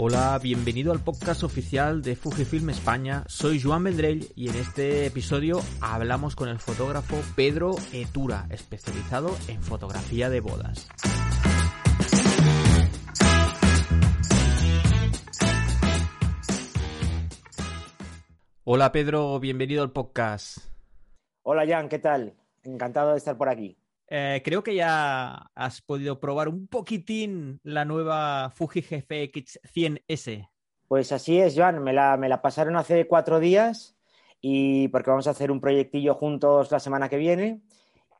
Hola, 0.00 0.38
bienvenido 0.40 0.92
al 0.92 1.02
podcast 1.02 1.42
oficial 1.42 2.02
de 2.02 2.14
Fujifilm 2.14 2.70
España. 2.70 3.24
Soy 3.26 3.60
Joan 3.60 3.82
Vendrell 3.82 4.28
y 4.36 4.48
en 4.48 4.54
este 4.54 5.06
episodio 5.06 5.60
hablamos 5.80 6.36
con 6.36 6.48
el 6.48 6.60
fotógrafo 6.60 7.16
Pedro 7.34 7.74
Etura, 7.92 8.46
especializado 8.48 9.36
en 9.48 9.60
fotografía 9.60 10.30
de 10.30 10.38
bodas. 10.38 10.88
Hola 18.62 18.92
Pedro, 18.92 19.40
bienvenido 19.40 19.82
al 19.82 19.90
podcast. 19.90 20.58
Hola 21.42 21.66
Jan, 21.66 21.88
¿qué 21.88 21.98
tal? 21.98 22.34
Encantado 22.62 23.10
de 23.10 23.18
estar 23.18 23.36
por 23.36 23.48
aquí. 23.48 23.76
Eh, 24.10 24.40
creo 24.44 24.62
que 24.62 24.74
ya 24.74 25.50
has 25.54 25.82
podido 25.82 26.18
probar 26.18 26.48
un 26.48 26.66
poquitín 26.66 27.60
la 27.62 27.84
nueva 27.84 28.50
Fuji 28.54 28.80
GFX 28.80 29.60
100S. 29.74 30.48
Pues 30.88 31.12
así 31.12 31.38
es, 31.38 31.54
Joan. 31.56 31.82
Me 31.82 31.92
la, 31.92 32.16
me 32.16 32.28
la 32.28 32.40
pasaron 32.40 32.76
hace 32.76 33.06
cuatro 33.06 33.38
días 33.38 33.96
y 34.40 34.88
porque 34.88 35.10
vamos 35.10 35.26
a 35.26 35.32
hacer 35.32 35.50
un 35.50 35.60
proyectillo 35.60 36.14
juntos 36.14 36.70
la 36.70 36.80
semana 36.80 37.08
que 37.08 37.18
viene 37.18 37.60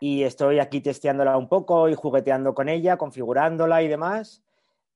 y 0.00 0.22
estoy 0.22 0.58
aquí 0.58 0.80
testeándola 0.80 1.36
un 1.36 1.48
poco 1.48 1.88
y 1.88 1.94
jugueteando 1.94 2.54
con 2.54 2.68
ella, 2.68 2.96
configurándola 2.96 3.82
y 3.82 3.88
demás. 3.88 4.42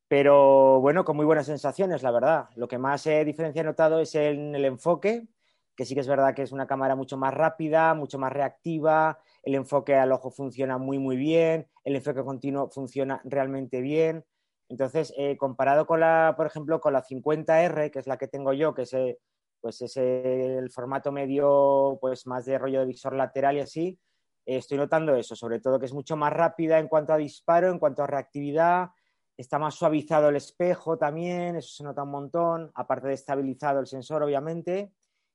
Pero 0.09 0.81
bueno, 0.81 1.05
con 1.05 1.17
muy 1.17 1.25
buenas 1.25 1.47
sensaciones, 1.47 2.03
la 2.03 2.11
verdad. 2.11 2.49
Lo 2.55 2.69
que 2.69 2.77
más 2.77 3.07
eh, 3.07 3.25
diferencia 3.25 3.63
he 3.63 3.65
notado 3.65 3.99
es 4.01 4.15
en 4.15 4.55
el 4.55 4.67
enfoque, 4.67 5.27
que 5.75 5.87
sí 5.87 5.95
que 5.95 6.01
es 6.03 6.07
verdad 6.07 6.35
que 6.35 6.43
es 6.43 6.53
una 6.53 6.67
cámara 6.67 6.95
mucho 6.95 7.17
más 7.17 7.33
rápida, 7.33 7.95
mucho 7.95 8.19
más 8.19 8.31
reactiva, 8.31 9.19
el 9.43 9.55
enfoque 9.55 9.95
al 9.95 10.13
ojo 10.13 10.31
funciona 10.31 10.79
muy, 10.79 10.99
muy 10.99 11.17
bien, 11.17 11.69
el 11.85 11.97
enfoque 11.97 12.23
continuo 12.23 12.71
funciona 12.71 13.21
realmente 13.25 13.81
bien. 13.81 14.25
Entonces, 14.69 15.13
eh, 15.17 15.37
comparado 15.37 15.87
con 15.87 16.01
la, 16.01 16.35
por 16.37 16.47
ejemplo, 16.47 16.81
con 16.81 16.93
la 16.93 17.03
50R, 17.03 17.91
que 17.91 17.99
es 17.99 18.07
la 18.07 18.17
que 18.17 18.29
tengo 18.29 18.53
yo, 18.53 18.75
que 18.75 18.83
es, 18.83 18.95
eh, 18.95 19.19
pues 19.61 19.83
es 19.83 19.97
el 19.97 20.71
formato 20.71 21.13
medio, 21.13 21.99
pues 22.01 22.27
más 22.27 22.47
de 22.47 22.59
rollo 22.59 22.81
de 22.81 22.87
visor 22.87 23.15
lateral 23.15 23.57
y 23.57 23.61
así, 23.61 23.99
eh, 24.47 24.57
estoy 24.57 24.79
notando 24.79 25.15
eso, 25.15 25.37
sobre 25.37 25.61
todo 25.61 25.79
que 25.79 25.87
es 25.87 25.93
mucho 25.93 26.17
más 26.17 26.33
rápida 26.33 26.79
en 26.79 26.89
cuanto 26.89 27.13
a 27.13 27.17
disparo, 27.17 27.71
en 27.71 27.79
cuanto 27.79 28.03
a 28.03 28.07
reactividad, 28.07 28.91
está 29.37 29.59
más 29.59 29.75
suavizado 29.75 30.29
el 30.29 30.37
espejo 30.37 30.99
también, 30.99 31.57
eso 31.57 31.75
se 31.77 31.85
nota 31.85 32.03
un 32.03 32.11
montón, 32.11 32.71
aparte 32.75 33.09
de 33.09 33.15
estabilizado 33.15 33.81
el 33.81 33.87
sensor, 33.87 34.23
obviamente, 34.23 34.93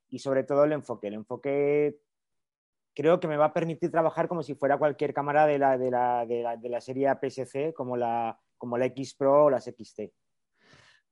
y 0.10 0.20
sobre 0.20 0.44
todo 0.44 0.64
el 0.64 0.74
enfoque. 0.74 1.08
El 1.08 1.16
enfoque 1.16 2.00
creo 2.98 3.20
que 3.20 3.28
me 3.28 3.38
va 3.38 3.46
a 3.46 3.54
permitir 3.54 3.92
trabajar 3.92 4.28
como 4.28 4.42
si 4.42 4.56
fuera 4.56 4.80
cualquier 4.80 5.14
cámara 5.14 5.46
de 5.46 5.60
la, 5.60 5.78
de 5.78 5.92
la, 5.92 6.26
de 6.26 6.42
la, 6.42 6.58
de 6.58 6.68
la 6.68 6.82
serie 6.82 7.08
APS-C, 7.08 7.72
como 7.76 7.96
la, 7.96 8.40
como 8.58 8.76
la 8.76 8.88
X 8.88 9.14
Pro 9.14 9.46
o 9.46 9.50
las 9.52 9.66
XT. 9.66 10.12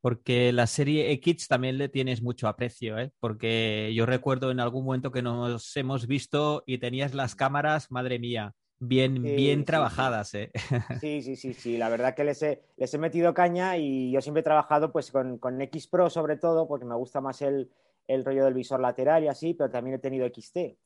Porque 0.01 0.51
la 0.51 0.65
serie 0.65 1.11
X 1.11 1.47
también 1.47 1.77
le 1.77 1.87
tienes 1.87 2.23
mucho 2.23 2.47
aprecio, 2.47 2.97
¿eh? 2.97 3.11
porque 3.19 3.91
yo 3.93 4.07
recuerdo 4.07 4.49
en 4.49 4.61
algún 4.61 4.83
momento 4.83 5.11
que 5.11 5.21
nos 5.21 5.77
hemos 5.77 6.07
visto 6.07 6.63
y 6.65 6.79
tenías 6.79 7.13
las 7.13 7.35
cámaras, 7.35 7.91
madre 7.91 8.17
mía, 8.17 8.55
bien, 8.79 9.21
Sí, 9.21 9.35
bien 9.35 9.59
sí, 9.59 9.65
trabajadas. 9.65 10.33
¿eh? 10.33 10.51
Sí, 11.01 11.21
sí, 11.21 11.35
sí, 11.35 11.53
sí. 11.53 11.77
La 11.77 11.89
verdad 11.89 12.15
que 12.15 12.23
les 12.23 12.41
he, 12.41 12.63
les 12.77 12.91
he 12.95 12.97
metido 12.97 13.35
caña 13.35 13.77
y 13.77 14.11
yo 14.11 14.21
siempre 14.21 14.41
he 14.41 14.43
trabajado 14.43 14.91
pues 14.91 15.11
con, 15.11 15.37
con 15.37 15.61
X 15.61 15.85
Pro 15.87 16.09
sobre 16.09 16.37
todo, 16.37 16.67
porque 16.67 16.85
me 16.85 16.95
gusta 16.95 17.21
más 17.21 17.43
el, 17.43 17.69
el 18.07 18.25
rollo 18.25 18.43
del 18.45 18.55
visor 18.55 18.79
lateral 18.79 19.23
y 19.23 19.27
así, 19.27 19.53
pero 19.53 19.69
también 19.69 19.97
he 19.97 19.99
tenido 19.99 20.27
XT. 20.27 20.79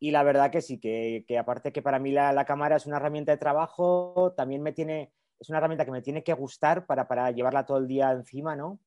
Y 0.00 0.10
la 0.10 0.22
verdad 0.22 0.50
que 0.50 0.62
sí, 0.62 0.80
que, 0.80 1.24
que 1.28 1.38
aparte 1.38 1.72
que 1.72 1.82
para 1.82 1.98
mí 1.98 2.10
la, 2.10 2.32
la, 2.32 2.46
cámara 2.46 2.76
es 2.76 2.86
una 2.86 2.96
herramienta 2.96 3.32
de 3.32 3.38
trabajo, 3.38 4.32
también 4.36 4.62
me 4.62 4.72
tiene, 4.72 5.12
es 5.38 5.48
una 5.50 5.58
herramienta 5.58 5.84
que 5.84 5.90
me 5.92 6.02
tiene 6.02 6.24
que 6.24 6.32
gustar 6.32 6.86
para, 6.86 7.06
para 7.06 7.30
llevarla 7.30 7.66
todo 7.66 7.78
el 7.78 7.86
día 7.86 8.10
encima, 8.10 8.56
¿no? 8.56 8.80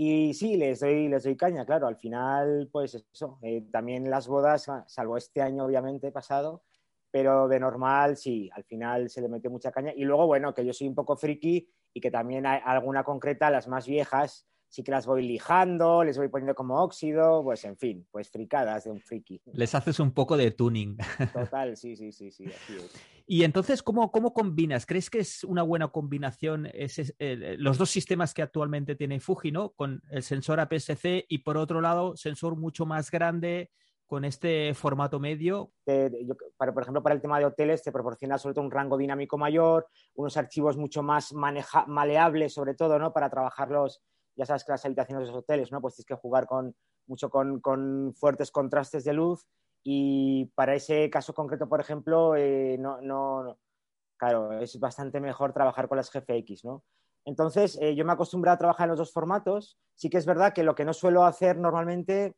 Y 0.00 0.32
sí, 0.32 0.56
les 0.56 0.78
doy, 0.78 1.08
les 1.08 1.24
doy 1.24 1.36
caña, 1.36 1.66
claro. 1.66 1.88
Al 1.88 1.96
final, 1.96 2.68
pues 2.70 2.94
eso. 2.94 3.38
Eh, 3.42 3.66
también 3.72 4.08
las 4.08 4.28
bodas, 4.28 4.70
salvo 4.86 5.16
este 5.16 5.42
año, 5.42 5.64
obviamente, 5.64 6.12
pasado, 6.12 6.62
pero 7.10 7.48
de 7.48 7.58
normal, 7.58 8.16
sí, 8.16 8.48
al 8.54 8.62
final 8.62 9.10
se 9.10 9.20
le 9.20 9.28
mete 9.28 9.48
mucha 9.48 9.72
caña. 9.72 9.92
Y 9.96 10.04
luego, 10.04 10.28
bueno, 10.28 10.54
que 10.54 10.64
yo 10.64 10.72
soy 10.72 10.86
un 10.86 10.94
poco 10.94 11.16
friki 11.16 11.68
y 11.92 12.00
que 12.00 12.12
también 12.12 12.46
hay 12.46 12.60
alguna 12.64 13.02
concreta, 13.02 13.50
las 13.50 13.66
más 13.66 13.88
viejas, 13.88 14.46
sí 14.68 14.82
que 14.82 14.90
las 14.90 15.06
voy 15.06 15.26
lijando, 15.26 16.04
les 16.04 16.18
voy 16.18 16.28
poniendo 16.28 16.54
como 16.54 16.82
óxido, 16.82 17.42
pues 17.42 17.64
en 17.64 17.76
fin, 17.76 18.06
pues 18.10 18.30
fricadas 18.30 18.84
de 18.84 18.90
un 18.90 19.00
friki. 19.00 19.40
Les 19.52 19.74
haces 19.74 19.98
un 20.00 20.12
poco 20.12 20.36
de 20.36 20.50
tuning. 20.50 20.96
Total, 21.32 21.76
sí, 21.76 21.96
sí, 21.96 22.12
sí, 22.12 22.30
sí, 22.30 22.46
así 22.46 22.76
es. 22.76 22.92
Y 23.30 23.44
entonces, 23.44 23.82
¿cómo, 23.82 24.10
cómo 24.10 24.32
combinas? 24.32 24.86
¿Crees 24.86 25.10
que 25.10 25.18
es 25.18 25.44
una 25.44 25.62
buena 25.62 25.88
combinación 25.88 26.66
ese, 26.72 27.14
eh, 27.18 27.56
los 27.58 27.76
dos 27.76 27.90
sistemas 27.90 28.32
que 28.32 28.40
actualmente 28.40 28.96
tiene 28.96 29.20
Fuji, 29.20 29.52
¿no? 29.52 29.72
Con 29.72 30.00
el 30.10 30.22
sensor 30.22 30.60
APS-C 30.60 31.26
y 31.28 31.38
por 31.38 31.58
otro 31.58 31.82
lado, 31.82 32.16
sensor 32.16 32.56
mucho 32.56 32.86
más 32.86 33.10
grande 33.10 33.70
con 34.08 34.24
este 34.24 34.72
formato 34.74 35.20
medio? 35.20 35.70
Yo, 35.86 36.34
para, 36.56 36.72
por 36.72 36.82
ejemplo, 36.82 37.02
para 37.02 37.14
el 37.14 37.20
tema 37.20 37.38
de 37.38 37.44
hoteles 37.44 37.82
te 37.82 37.92
proporciona 37.92 38.38
sobre 38.38 38.54
todo 38.54 38.64
un 38.64 38.70
rango 38.70 38.96
dinámico 38.96 39.36
mayor, 39.36 39.86
unos 40.14 40.36
archivos 40.38 40.78
mucho 40.78 41.02
más 41.02 41.34
maneja, 41.34 41.84
maleables 41.86 42.54
sobre 42.54 42.74
todo, 42.74 42.98
¿no? 42.98 43.12
Para 43.12 43.28
trabajarlos 43.28 44.02
ya 44.38 44.46
sabes 44.46 44.64
que 44.64 44.72
las 44.72 44.84
habitaciones 44.84 45.26
de 45.26 45.32
los 45.32 45.42
hoteles, 45.42 45.72
¿no? 45.72 45.80
Pues 45.80 45.96
tienes 45.96 46.06
que 46.06 46.14
jugar 46.14 46.46
con, 46.46 46.74
mucho 47.08 47.28
con, 47.28 47.60
con, 47.60 48.14
fuertes 48.14 48.52
contrastes 48.52 49.04
de 49.04 49.12
luz 49.12 49.46
y 49.82 50.46
para 50.54 50.74
ese 50.74 51.10
caso 51.10 51.34
concreto, 51.34 51.68
por 51.68 51.80
ejemplo, 51.80 52.36
eh, 52.36 52.76
no, 52.78 53.00
no, 53.00 53.58
claro, 54.16 54.52
es 54.60 54.78
bastante 54.78 55.20
mejor 55.20 55.52
trabajar 55.52 55.88
con 55.88 55.96
las 55.96 56.10
GFX, 56.12 56.64
¿no? 56.64 56.84
Entonces, 57.24 57.76
eh, 57.82 57.94
yo 57.96 58.04
me 58.04 58.12
acostumbrado 58.12 58.54
a 58.54 58.58
trabajar 58.58 58.84
en 58.84 58.90
los 58.90 58.98
dos 58.98 59.12
formatos. 59.12 59.76
Sí 59.94 60.08
que 60.08 60.18
es 60.18 60.24
verdad 60.24 60.52
que 60.54 60.62
lo 60.62 60.74
que 60.74 60.84
no 60.84 60.92
suelo 60.92 61.24
hacer 61.24 61.58
normalmente 61.58 62.36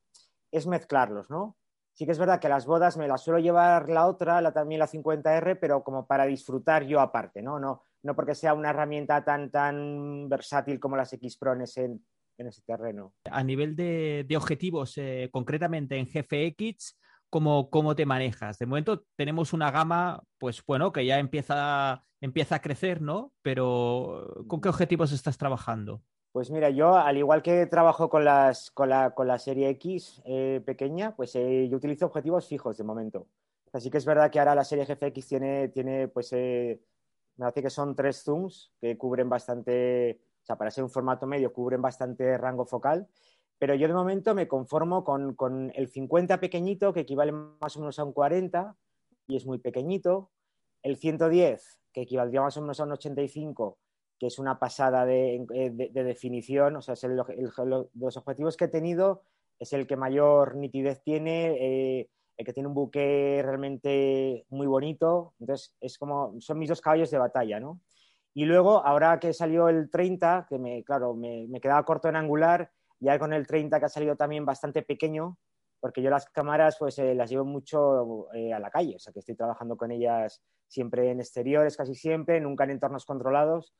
es 0.51 0.67
mezclarlos, 0.67 1.31
¿no? 1.31 1.57
Sí 1.93 2.07
que 2.07 2.13
es 2.13 2.19
verdad 2.19 2.41
que 2.41 2.49
las 2.49 2.67
bodas 2.67 2.97
me 2.97 3.07
las 3.07 3.23
suelo 3.23 3.39
llevar 3.39 3.91
la 3.91 4.07
otra, 4.07 4.41
la, 4.41 4.53
también 4.53 4.79
la 4.79 4.89
50R, 4.89 5.59
pero 5.61 5.85
como 5.85 6.07
para 6.07 6.25
disfrutar 6.25 6.85
yo 6.85 7.01
aparte, 7.01 7.43
¿no? 7.43 7.61
No, 7.61 7.85
no 8.03 8.15
porque 8.15 8.35
sea 8.35 8.55
una 8.55 8.71
herramienta 8.71 9.25
tan, 9.25 9.51
tan 9.51 10.29
versátil 10.29 10.81
como 10.81 10.97
las 10.97 11.13
X 11.13 11.37
Pro 11.37 11.53
en 11.53 11.63
ese, 11.63 11.85
en 11.85 12.47
ese 12.47 12.63
terreno. 12.63 13.15
A 13.31 13.43
nivel 13.45 13.77
de, 13.77 14.25
de 14.29 14.37
objetivos, 14.37 14.97
eh, 14.99 15.29
concretamente 15.33 15.97
en 15.97 16.07
GFX, 16.07 16.99
¿cómo, 17.29 17.71
¿cómo, 17.71 17.95
te 17.95 18.07
manejas? 18.07 18.59
De 18.59 18.67
momento 18.67 19.05
tenemos 19.17 19.53
una 19.53 19.71
gama, 19.71 20.23
pues 20.39 20.65
bueno, 20.67 20.93
que 20.93 21.05
ya 21.05 21.19
empieza, 21.19 22.05
empieza 22.21 22.57
a 22.57 22.63
crecer, 22.63 23.01
¿no? 23.03 23.33
Pero 23.43 24.45
¿con 24.49 24.61
qué 24.61 24.69
objetivos 24.69 25.13
estás 25.13 25.39
trabajando? 25.39 26.03
Pues 26.33 26.51
mira, 26.51 26.71
yo 26.71 26.97
al 26.97 27.17
igual 27.17 27.43
que 27.43 27.67
trabajo 27.67 28.09
con, 28.09 28.25
las, 28.25 28.71
con, 28.71 28.89
la, 28.89 29.11
con 29.11 29.27
la 29.27 29.39
serie 29.39 29.69
X 29.71 30.23
eh, 30.25 30.63
pequeña, 30.65 31.17
pues 31.17 31.35
eh, 31.35 31.69
yo 31.69 31.77
utilizo 31.77 32.07
objetivos 32.07 32.47
fijos 32.47 32.79
de 32.79 32.85
momento. 32.85 33.27
Así 33.73 33.91
que 33.91 33.99
es 33.99 34.05
verdad 34.05 34.31
que 34.31 34.39
ahora 34.39 34.55
la 34.55 34.65
serie 34.65 34.85
GFX 34.85 35.27
tiene, 35.27 35.69
tiene 35.69 36.09
pues 36.09 36.33
eh, 36.33 36.81
me 37.37 37.45
parece 37.45 37.63
que 37.63 37.71
son 37.71 37.95
tres 37.95 38.23
zooms 38.23 38.73
que 38.81 38.97
cubren 38.99 39.29
bastante, 39.29 40.21
o 40.43 40.47
sea, 40.47 40.57
para 40.57 40.71
ser 40.71 40.85
un 40.85 40.91
formato 40.91 41.27
medio, 41.27 41.53
cubren 41.53 41.81
bastante 41.81 42.37
rango 42.37 42.67
focal. 42.67 43.09
Pero 43.59 43.75
yo 43.75 43.89
de 43.89 43.95
momento 43.95 44.35
me 44.35 44.49
conformo 44.49 45.05
con, 45.05 45.35
con, 45.35 45.71
el 45.75 45.89
50 45.89 46.41
pequeñito, 46.41 46.93
que 46.93 47.01
equivale 47.01 47.33
más 47.33 47.77
o 47.77 47.81
menos 47.81 47.99
a 47.99 48.05
un 48.05 48.13
40, 48.13 48.77
y 49.29 49.37
es 49.37 49.47
muy 49.47 49.59
pequeñito. 49.59 50.31
El 50.83 50.97
110, 50.97 51.81
que 51.93 52.03
equivaldría 52.03 52.41
más 52.41 52.57
o 52.57 52.63
menos 52.63 52.81
a 52.81 52.85
un 52.85 52.93
85, 52.93 53.79
que 54.19 54.29
es 54.29 54.39
una 54.39 54.59
pasada 54.59 55.05
de, 55.05 55.45
de, 55.49 55.91
de 55.93 56.05
definición. 56.05 56.77
O 56.77 56.83
sea, 56.83 56.95
es 56.95 57.05
el, 57.05 57.13
el, 57.13 57.51
de 57.57 57.89
los 57.95 58.17
objetivos 58.17 58.57
que 58.57 58.65
he 58.65 58.69
tenido, 58.69 59.23
es 59.59 59.75
el 59.75 59.87
que 59.87 59.97
mayor 59.97 60.57
nitidez 60.57 61.03
tiene. 61.03 61.57
Eh, 61.61 62.11
el 62.41 62.47
que 62.47 62.55
tiene 62.55 62.69
un 62.69 62.75
buque 62.75 63.43
realmente 63.45 64.47
muy 64.49 64.67
bonito. 64.67 65.35
Entonces, 65.41 65.77
es 65.79 65.99
como, 65.99 66.41
son 66.41 66.59
mis 66.59 66.71
dos 66.71 66.81
caballos 66.81 67.11
de 67.11 67.19
batalla, 67.19 67.61
¿no? 67.61 67.81
Y 68.33 68.47
luego, 68.47 68.85
ahora 68.85 69.21
que 69.21 69.35
salió 69.35 69.69
el 69.69 69.91
30, 69.91 70.47
que 70.49 70.59
me, 70.59 70.83
claro, 70.83 71.15
me, 71.15 71.47
me 71.49 71.61
quedaba 71.61 71.85
corto 71.85 72.09
en 72.09 72.17
angular, 72.17 72.71
ya 72.99 73.19
con 73.19 73.35
el 73.35 73.47
30 73.47 73.79
que 73.79 73.85
ha 73.85 73.91
salido 73.91 74.17
también 74.17 74.47
bastante 74.47 74.83
pequeño, 74.83 75.37
porque 75.81 76.01
yo 76.01 76.09
las 76.09 76.31
cámaras 76.31 76.77
pues 76.79 76.99
eh, 76.99 77.15
las 77.15 77.29
llevo 77.29 77.45
mucho 77.45 78.33
eh, 78.33 78.55
a 78.55 78.59
la 78.59 78.71
calle, 78.71 78.97
o 78.97 78.99
sea 78.99 79.13
que 79.13 79.19
estoy 79.21 79.35
trabajando 79.35 79.77
con 79.77 79.91
ellas 79.91 80.43
siempre 80.67 81.11
en 81.11 81.21
exteriores, 81.21 81.77
casi 81.77 81.95
siempre, 81.95 82.41
nunca 82.41 82.65
en 82.65 82.71
entornos 82.71 83.05
controlados. 83.05 83.75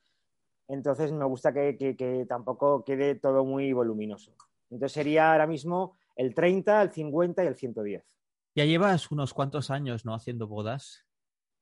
Entonces 0.69 1.13
me 1.13 1.25
gusta 1.25 1.55
que, 1.55 1.79
que, 1.79 1.97
que 1.97 2.27
tampoco 2.29 2.85
quede 2.85 3.15
todo 3.15 3.47
muy 3.47 3.73
voluminoso. 3.73 4.35
Entonces 4.69 4.93
sería 4.93 5.33
ahora 5.33 5.47
mismo 5.47 5.97
el 6.15 6.35
30, 6.35 6.83
el 6.83 6.93
50 6.93 7.45
y 7.45 7.47
el 7.47 7.57
110. 7.57 8.20
Ya 8.61 8.67
llevas 8.67 9.11
unos 9.11 9.33
cuantos 9.33 9.71
años, 9.71 10.05
¿no? 10.05 10.13
Haciendo 10.13 10.47
bodas. 10.47 11.07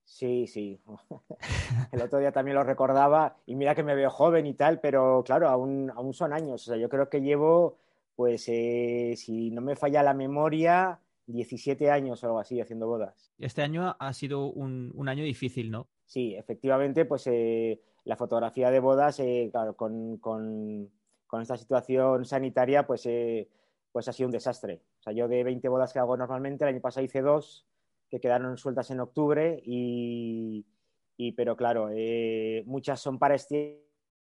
Sí, 0.03 0.49
sí. 0.49 0.81
El 1.93 2.03
otro 2.03 2.19
día 2.19 2.33
también 2.33 2.57
lo 2.57 2.65
recordaba 2.65 3.37
y 3.47 3.55
mira 3.55 3.77
que 3.77 3.85
me 3.85 3.95
veo 3.95 4.11
joven 4.11 4.47
y 4.47 4.55
tal, 4.55 4.81
pero 4.81 5.23
claro, 5.25 5.49
aún, 5.49 5.93
aún 5.95 6.13
son 6.13 6.33
años. 6.33 6.63
O 6.63 6.73
sea, 6.73 6.77
yo 6.77 6.89
creo 6.89 7.09
que 7.09 7.21
llevo, 7.21 7.79
pues, 8.17 8.49
eh, 8.49 9.15
si 9.17 9.53
no 9.53 9.61
me 9.61 9.77
falla 9.77 10.03
la 10.03 10.13
memoria, 10.13 10.99
17 11.27 11.89
años 11.89 12.25
o 12.25 12.27
algo 12.27 12.41
así 12.41 12.61
haciendo 12.61 12.89
bodas. 12.89 13.33
Este 13.39 13.63
año 13.63 13.95
ha 13.97 14.13
sido 14.13 14.47
un, 14.47 14.91
un 14.97 15.09
año 15.09 15.23
difícil, 15.23 15.71
¿no? 15.71 15.87
Sí, 16.05 16.35
efectivamente, 16.35 17.05
pues 17.05 17.29
eh, 17.29 17.81
la 18.03 18.17
fotografía 18.17 18.73
de 18.73 18.81
bodas, 18.81 19.21
eh, 19.21 19.51
claro, 19.53 19.77
con, 19.77 20.17
con, 20.17 20.91
con 21.29 21.43
esta 21.43 21.57
situación 21.57 22.25
sanitaria, 22.25 22.89
pues, 22.89 23.07
eh, 23.07 23.49
pues 23.93 24.09
ha 24.09 24.13
sido 24.13 24.27
un 24.27 24.33
desastre. 24.33 24.83
O 24.99 25.03
sea, 25.03 25.13
yo 25.13 25.29
de 25.29 25.45
20 25.45 25.69
bodas 25.69 25.93
que 25.93 25.99
hago 25.99 26.17
normalmente, 26.17 26.65
el 26.65 26.75
año 26.75 26.81
pasado 26.81 27.05
hice 27.05 27.23
dos 27.23 27.67
que 28.09 28.21
quedaron 28.21 28.57
sueltas 28.57 28.91
en 28.91 29.01
octubre 29.01 29.61
y, 29.65 30.65
pero 31.37 31.57
claro, 31.57 31.91
eh, 31.93 32.63
muchas 32.67 33.01
son 33.01 33.19
para 33.19 33.35
este 33.35 33.85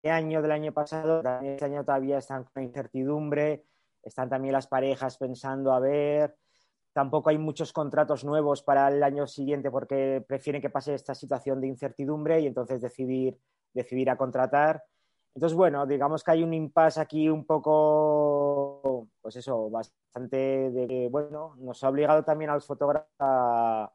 año 0.04 0.42
del 0.42 0.52
año 0.52 0.74
pasado, 0.74 1.22
este 1.44 1.66
año 1.66 1.86
todavía 1.86 2.18
están 2.18 2.44
con 2.46 2.64
incertidumbre, 2.64 3.66
están 4.04 4.30
también 4.30 4.54
las 4.54 4.68
parejas 4.68 5.18
pensando 5.18 5.74
a 5.74 5.80
ver, 5.80 6.36
tampoco 6.94 7.30
hay 7.30 7.38
muchos 7.38 7.72
contratos 7.72 8.24
nuevos 8.24 8.64
para 8.64 8.88
el 8.90 9.02
año 9.04 9.28
siguiente 9.28 9.72
porque 9.72 10.24
prefieren 10.28 10.62
que 10.62 10.70
pase 10.70 10.94
esta 10.94 11.16
situación 11.16 11.62
de 11.62 11.68
incertidumbre 11.68 12.42
y 12.42 12.48
entonces 12.48 12.82
decidir, 12.82 13.38
decidir 13.74 14.10
a 14.10 14.18
contratar. 14.18 14.84
Entonces, 15.34 15.56
bueno, 15.56 15.86
digamos 15.86 16.24
que 16.24 16.32
hay 16.32 16.44
un 16.44 16.54
impasse 16.54 17.00
aquí 17.00 17.30
un 17.30 17.46
poco, 17.46 18.31
pues 19.32 19.46
eso, 19.46 19.70
bastante 19.70 20.36
de 20.36 21.08
bueno, 21.10 21.56
nos 21.60 21.82
ha 21.86 21.90
obligado 21.90 22.24
también 22.24 22.50
al 22.50 22.62
fotógrafo 22.62 23.08
a, 23.18 23.90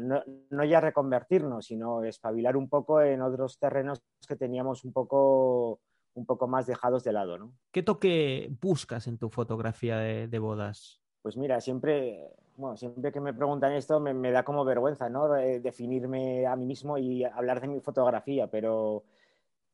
no, 0.00 0.22
no, 0.48 0.64
ya 0.64 0.80
reconvertirnos, 0.80 1.66
sino 1.66 2.02
espabilar 2.02 2.56
un 2.56 2.66
poco 2.70 3.02
en 3.02 3.20
otros 3.20 3.58
terrenos 3.58 4.02
que 4.26 4.34
teníamos 4.34 4.82
un 4.84 4.94
poco, 4.94 5.80
un 6.14 6.24
poco 6.24 6.48
más 6.48 6.66
dejados 6.66 7.04
de 7.04 7.12
lado, 7.12 7.36
¿no? 7.36 7.52
¿Qué 7.70 7.82
toque 7.82 8.50
buscas 8.62 9.06
en 9.08 9.18
tu 9.18 9.28
fotografía 9.28 9.98
de, 9.98 10.38
bodas? 10.38 11.02
Pues 11.20 11.36
mira, 11.36 11.60
siempre, 11.60 12.30
bueno, 12.56 12.78
siempre 12.78 13.12
que 13.12 13.20
me 13.20 13.34
preguntan 13.34 13.72
esto 13.72 14.00
me, 14.00 14.14
me 14.14 14.30
da 14.30 14.42
como 14.42 14.64
vergüenza, 14.64 15.10
¿no? 15.10 15.28
definirme 15.28 16.46
a 16.46 16.56
mí 16.56 16.64
mismo 16.64 16.96
y 16.96 17.24
hablar 17.24 17.60
de 17.60 17.68
mi 17.68 17.80
fotografía, 17.80 18.46
pero 18.46 19.04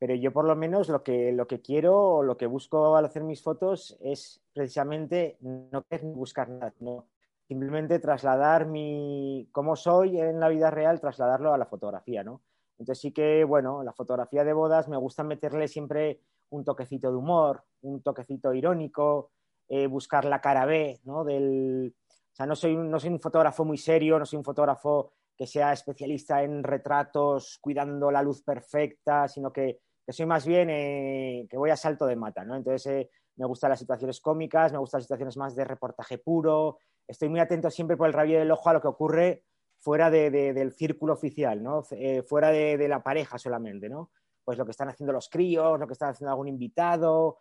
pero 0.02 0.16
yo 0.16 0.32
por 0.32 0.46
lo 0.46 0.56
menos 0.56 0.88
lo 0.88 1.04
que, 1.04 1.31
lo 1.31 1.46
que 1.46 1.60
quiero 1.60 1.96
o 1.96 2.22
lo 2.25 2.37
que 2.37 2.46
busco 2.46 2.96
al 2.96 3.04
hacer 3.04 3.22
mis 3.22 3.40
fotos 3.40 3.96
es 4.00 4.43
precisamente 4.52 5.38
no 5.40 5.84
buscar 6.02 6.49
nada, 6.49 6.72
sino 6.72 7.06
simplemente 7.46 8.00
trasladar 8.00 8.66
mi 8.66 9.49
cómo 9.52 9.76
soy 9.76 10.19
en 10.19 10.40
la 10.40 10.49
vida 10.49 10.72
real, 10.72 11.00
trasladarlo 11.00 11.54
a 11.54 11.56
la 11.56 11.66
fotografía, 11.66 12.25
¿no? 12.25 12.43
Entonces 12.81 13.00
sí 13.00 13.12
que, 13.12 13.44
bueno, 13.44 13.84
la 13.84 13.93
fotografía 13.93 14.43
de 14.43 14.52
bodas 14.52 14.88
me 14.88 14.96
gusta 14.96 15.22
meterle 15.22 15.69
siempre 15.69 16.19
un 16.50 16.64
toquecito 16.64 17.12
de 17.12 17.19
humor, 17.19 17.62
un 17.82 18.02
toquecito 18.02 18.52
irónico, 18.52 19.31
eh, 19.69 19.87
buscar 19.87 20.25
la 20.25 20.40
cara 20.40 20.66
B, 20.66 20.98
¿no? 21.05 21.22
Del, 21.22 21.94
o 22.10 22.34
sea, 22.34 22.46
no 22.46 22.56
soy, 22.56 22.75
no 22.75 22.98
soy 22.98 23.10
un 23.10 23.20
fotógrafo 23.20 23.64
muy 23.64 23.78
serio, 23.78 24.19
no 24.19 24.26
soy 24.26 24.38
un 24.38 24.44
fotógrafo 24.44 25.12
que 25.37 25.46
sea 25.46 25.72
especialista 25.72 26.43
en 26.43 26.64
retratos, 26.64 27.58
cuidando 27.60 28.10
la 28.10 28.20
luz 28.20 28.43
perfecta, 28.43 29.28
sino 29.28 29.52
que 29.52 29.78
que 30.04 30.12
soy 30.12 30.26
más 30.26 30.46
bien 30.46 30.69
eh, 30.70 31.46
que 31.49 31.56
voy 31.56 31.70
a 31.70 31.76
salto 31.76 32.06
de 32.06 32.16
mata, 32.16 32.44
¿no? 32.44 32.56
Entonces 32.56 32.87
eh, 32.87 33.10
me 33.37 33.46
gustan 33.46 33.70
las 33.70 33.78
situaciones 33.78 34.20
cómicas, 34.20 34.72
me 34.72 34.78
gustan 34.78 34.99
las 34.99 35.04
situaciones 35.04 35.37
más 35.37 35.54
de 35.54 35.64
reportaje 35.64 36.19
puro, 36.19 36.78
estoy 37.06 37.28
muy 37.28 37.40
atento 37.40 37.70
siempre 37.70 37.96
por 37.96 38.08
el 38.08 38.12
rabillo 38.12 38.38
del 38.38 38.50
ojo 38.50 38.69
a 38.69 38.75
lo 38.75 38.81
que 38.81 38.88
ocurre 38.88 39.44
fuera 39.78 40.10
del 40.10 40.72
círculo 40.72 41.12
oficial, 41.14 41.60
¿no? 41.60 41.82
Eh, 41.90 42.22
fuera 42.22 42.50
de, 42.50 42.87
la 42.87 43.02
pareja 43.02 43.37
solamente, 43.37 43.88
¿no? 43.88 44.12
Pues 44.44 44.56
lo 44.56 44.64
que 44.64 44.70
están 44.70 44.88
haciendo 44.88 45.12
los 45.12 45.28
críos, 45.28 45.78
lo 45.78 45.87
que 45.88 45.94
están 45.94 46.10
haciendo 46.10 46.31
algún 46.31 46.46
invitado, 46.46 47.38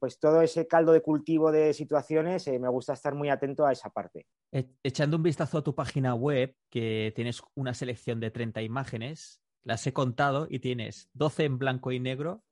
pues 0.00 0.18
todo 0.18 0.42
ese 0.42 0.66
caldo 0.66 0.92
de 0.92 1.02
cultivo 1.02 1.52
de 1.52 1.72
situaciones, 1.72 2.48
me 2.48 2.68
gusta 2.68 2.94
estar 2.94 3.14
muy 3.14 3.28
atento 3.28 3.64
a 3.64 3.70
esa 3.70 3.90
parte. 3.90 4.26
E, 4.50 4.70
echando 4.82 5.16
un 5.18 5.22
vistazo 5.22 5.58
a 5.58 5.62
tu 5.62 5.74
página 5.74 6.16
web, 6.16 6.56
que 6.68 7.12
tienes 7.14 7.42
una 7.54 7.74
selección 7.74 8.18
de 8.18 8.32
30 8.32 8.62
imágenes, 8.62 9.41
las 9.64 9.86
he 9.86 9.92
contado 9.92 10.46
y 10.48 10.58
tienes 10.58 11.08
12 11.14 11.44
en 11.44 11.58
blanco 11.58 11.92
y 11.92 12.00
negro 12.00 12.42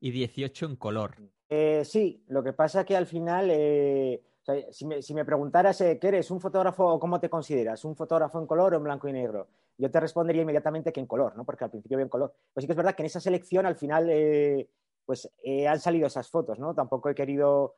y 0.00 0.10
18 0.10 0.66
en 0.66 0.76
color. 0.76 1.16
Eh, 1.48 1.82
sí, 1.84 2.22
lo 2.28 2.42
que 2.42 2.52
pasa 2.52 2.84
que 2.84 2.96
al 2.96 3.06
final, 3.06 3.48
eh, 3.50 4.22
si, 4.70 5.14
me, 5.14 5.24
preguntaras, 5.24 5.80
eh, 5.80 5.98
¿qué 5.98 6.08
eres? 6.08 6.30
¿Un 6.30 6.40
fotógrafo 6.40 6.86
o 6.86 7.00
cómo 7.00 7.18
te 7.18 7.30
consideras? 7.30 7.84
¿Un 7.84 7.96
fotógrafo 7.96 8.38
en 8.38 8.46
color 8.46 8.74
o 8.74 8.76
en 8.76 8.84
blanco 8.84 9.08
y 9.08 9.12
negro? 9.12 9.48
Yo 9.76 9.90
te 9.90 10.00
respondería 10.00 10.42
inmediatamente 10.42 10.92
que 10.92 11.00
en 11.00 11.06
color, 11.06 11.36
¿no? 11.36 11.44
Porque 11.44 11.64
al 11.64 11.70
principio 11.70 11.96
veo 11.96 12.04
en 12.04 12.10
color. 12.10 12.34
Pues 12.52 12.62
sí 12.62 12.66
que 12.66 12.72
es 12.72 12.76
verdad 12.76 12.94
que 12.94 13.02
en 13.02 13.06
esa 13.06 13.20
selección 13.20 13.64
al 13.64 13.76
final, 13.76 14.10
pues 15.06 15.30
han 15.68 15.80
salido 15.80 16.08
esas 16.08 16.28
fotos, 16.28 16.58
¿no? 16.58 16.74
Tampoco 16.74 17.08
he 17.08 17.14
querido 17.14 17.76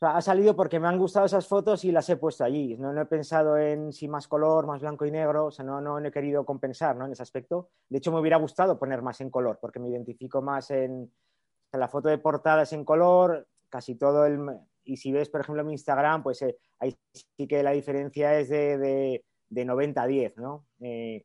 ha 0.00 0.20
salido 0.22 0.56
porque 0.56 0.80
me 0.80 0.88
han 0.88 0.98
gustado 0.98 1.26
esas 1.26 1.46
fotos 1.46 1.84
y 1.84 1.92
las 1.92 2.08
he 2.08 2.16
puesto 2.16 2.44
allí. 2.44 2.76
No, 2.76 2.98
he 2.98 3.06
pensado 3.06 3.58
en 3.58 3.92
si 3.92 4.08
más 4.08 4.26
color, 4.26 4.66
más 4.66 4.80
blanco 4.80 5.04
y 5.04 5.10
negro, 5.10 5.46
o 5.46 5.50
sea, 5.50 5.64
no, 5.64 5.80
no 5.80 5.98
he 5.98 6.10
querido 6.10 6.44
compensar 6.44 6.96
¿no? 6.96 7.06
en 7.06 7.12
ese 7.12 7.22
aspecto. 7.22 7.70
De 7.88 7.98
hecho, 7.98 8.10
me 8.10 8.20
hubiera 8.20 8.38
gustado 8.38 8.78
poner 8.78 9.02
más 9.02 9.20
en 9.20 9.30
color, 9.30 9.58
porque 9.60 9.78
me 9.78 9.88
identifico 9.88 10.40
más 10.40 10.70
en, 10.70 11.12
la 11.72 11.88
foto 11.88 12.08
de 12.08 12.18
portada 12.18 12.62
es 12.62 12.72
en 12.72 12.84
color, 12.84 13.46
casi 13.68 13.94
todo 13.94 14.24
el... 14.24 14.40
Y 14.84 14.96
si 14.96 15.12
ves, 15.12 15.28
por 15.28 15.42
ejemplo, 15.42 15.64
mi 15.64 15.72
Instagram, 15.72 16.22
pues 16.22 16.42
eh, 16.42 16.56
ahí 16.78 16.96
sí 17.12 17.46
que 17.46 17.62
la 17.62 17.72
diferencia 17.72 18.38
es 18.38 18.48
de, 18.48 18.78
de, 18.78 19.24
de 19.50 19.64
90 19.64 20.02
a 20.02 20.06
10, 20.06 20.36
¿no? 20.38 20.66
Eh, 20.80 21.24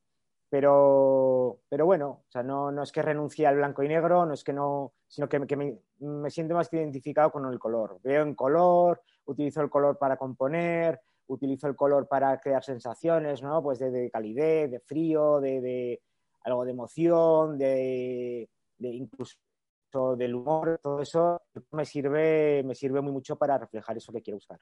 pero, 0.56 1.60
pero 1.68 1.86
bueno, 1.86 2.24
o 2.26 2.32
sea, 2.32 2.42
no, 2.42 2.72
no, 2.72 2.84
es 2.84 2.92
que 2.94 3.02
renuncie 3.02 3.46
al 3.46 3.58
blanco 3.58 3.84
y 3.84 3.90
negro, 3.90 4.26
no 4.26 4.34
es 4.34 4.42
que 4.42 4.54
no, 4.54 4.94
sino 5.06 5.28
que, 5.28 5.38
me, 5.58 6.30
siento 6.30 6.56
más 6.56 6.72
identificado 6.72 7.30
con 7.30 7.46
el 7.52 7.60
color. 7.60 8.00
Veo 8.02 8.24
en 8.24 8.36
color, 8.36 9.02
utilizo 9.26 9.60
el 9.60 9.70
color 9.70 9.98
para 9.98 10.16
componer, 10.16 11.02
utilizo 11.28 11.68
el 11.68 11.76
color 11.76 12.08
para 12.08 12.40
crear 12.40 12.64
sensaciones, 12.64 13.44
¿no? 13.44 13.62
Pues 13.62 13.80
de, 13.80 14.10
calidez, 14.10 14.72
de 14.72 14.80
frío, 14.80 15.42
de, 15.42 16.02
algo 16.46 16.64
de 16.64 16.72
emoción, 16.72 17.58
de, 17.58 18.48
incluso 18.80 19.36
del 20.18 20.36
humor, 20.36 20.80
todo 20.82 21.02
eso 21.02 21.42
me 21.72 21.84
sirve, 21.84 22.64
me 22.64 22.76
sirve 22.76 23.02
muy 23.02 23.12
mucho 23.12 23.36
para 23.36 23.58
reflejar 23.58 23.98
eso 23.98 24.14
que 24.14 24.22
quiero 24.22 24.38
buscar. 24.38 24.62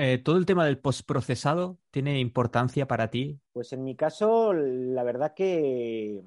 Eh, 0.00 0.18
¿Todo 0.18 0.36
el 0.36 0.46
tema 0.46 0.64
del 0.64 0.78
postprocesado 0.78 1.76
tiene 1.90 2.20
importancia 2.20 2.86
para 2.86 3.10
ti? 3.10 3.40
Pues 3.52 3.72
en 3.72 3.82
mi 3.82 3.96
caso, 3.96 4.52
la 4.52 5.02
verdad 5.02 5.34
que, 5.34 6.22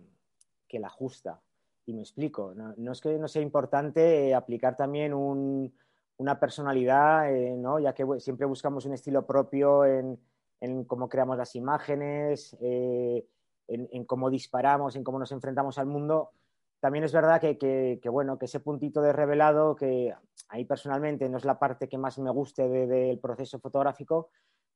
que 0.68 0.80
la 0.80 0.90
justa. 0.90 1.42
Y 1.86 1.94
me 1.94 2.02
explico. 2.02 2.54
No, 2.54 2.92
es 2.92 3.00
que 3.00 3.18
no 3.18 3.30
sea 3.30 3.42
importante 3.42 4.36
aplicar 4.36 4.76
también 4.76 5.14
una 5.14 6.40
personalidad, 6.40 7.34
eh, 7.34 7.56
¿no? 7.58 7.80
ya 7.80 7.94
que 7.94 8.06
siempre 8.20 8.46
buscamos 8.46 8.86
un 8.86 8.94
estilo 8.94 9.26
propio 9.26 9.86
en, 9.86 10.20
cómo 10.86 11.08
creamos 11.08 11.38
las 11.38 11.56
imágenes, 11.56 12.58
eh, 12.60 13.26
en, 13.70 14.04
cómo 14.04 14.30
disparamos, 14.30 14.98
en 14.98 15.04
cómo 15.06 15.18
nos 15.18 15.32
enfrentamos 15.32 15.78
al 15.78 15.86
mundo 15.86 16.32
también 16.82 17.04
es 17.04 17.14
verdad 17.14 17.40
que, 17.40 18.00
bueno, 18.12 18.40
que 18.40 18.46
ese 18.46 18.60
puntito 18.60 19.04
de 19.04 19.14
revelado, 19.14 19.76
que 19.76 20.16
ahí 20.50 20.66
personalmente 20.66 21.30
no 21.30 21.38
es 21.38 21.46
la 21.46 21.60
parte 21.60 21.88
que 21.88 22.00
más 22.00 22.18
me 22.18 22.32
guste 22.32 22.68
del 22.68 23.20
proceso 23.20 23.60
fotográfico, 23.60 24.32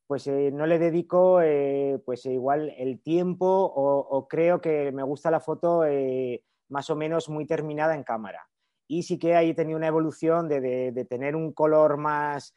pues 0.05 0.27
eh, 0.27 0.51
no 0.53 0.67
le 0.67 0.77
dedico 0.77 1.41
eh, 1.41 1.99
pues 2.05 2.27
igual 2.27 2.71
el 2.77 3.01
tiempo 3.01 3.47
o, 3.47 4.27
creo 4.27 4.61
que 4.61 4.91
me 4.91 5.01
gusta 5.01 5.31
la 5.31 5.39
foto 5.39 5.83
eh, 5.83 6.43
más 6.69 6.91
o 6.91 6.95
menos 6.95 7.27
muy 7.27 7.47
terminada 7.47 7.95
en 7.95 8.03
cámara. 8.03 8.47
Y 8.87 9.01
sí 9.01 9.17
que 9.17 9.35
ahí 9.35 9.49
he 9.49 9.55
tenido 9.55 9.75
una 9.75 9.87
evolución 9.87 10.47
de, 10.47 11.07
tener 11.09 11.35
un 11.35 11.53
color 11.53 11.97
más, 11.97 12.53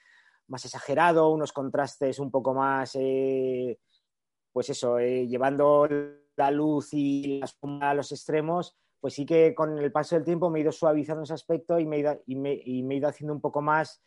más 0.46 0.62
exagerado, 0.66 1.30
unos 1.30 1.54
contrastes 1.54 2.18
un 2.18 2.30
poco 2.30 2.52
más, 2.52 2.92
pues 4.52 4.68
eso, 4.68 4.98
llevando 4.98 5.88
la 6.36 6.50
luz 6.50 6.92
y 6.92 7.38
la 7.38 7.46
sombra 7.46 7.90
a 7.90 7.94
los 7.94 8.12
extremos, 8.12 8.76
pues 9.00 9.14
sí 9.14 9.24
que 9.24 9.54
con 9.54 9.78
el 9.78 9.92
paso 9.92 10.16
del 10.16 10.24
tiempo 10.24 10.50
me 10.50 10.58
he 10.58 10.62
ido 10.62 10.72
suavizando 10.72 11.22
ese 11.22 11.34
aspecto 11.34 11.78
y 11.78 11.86
me 11.86 11.96
he 11.96 12.00
ido, 12.00 12.22
y 12.26 12.34
me, 12.36 12.52
he 12.52 12.96
ido 12.96 13.08
haciendo 13.08 13.32
un 13.32 13.40
poco 13.40 13.62
más, 13.62 14.02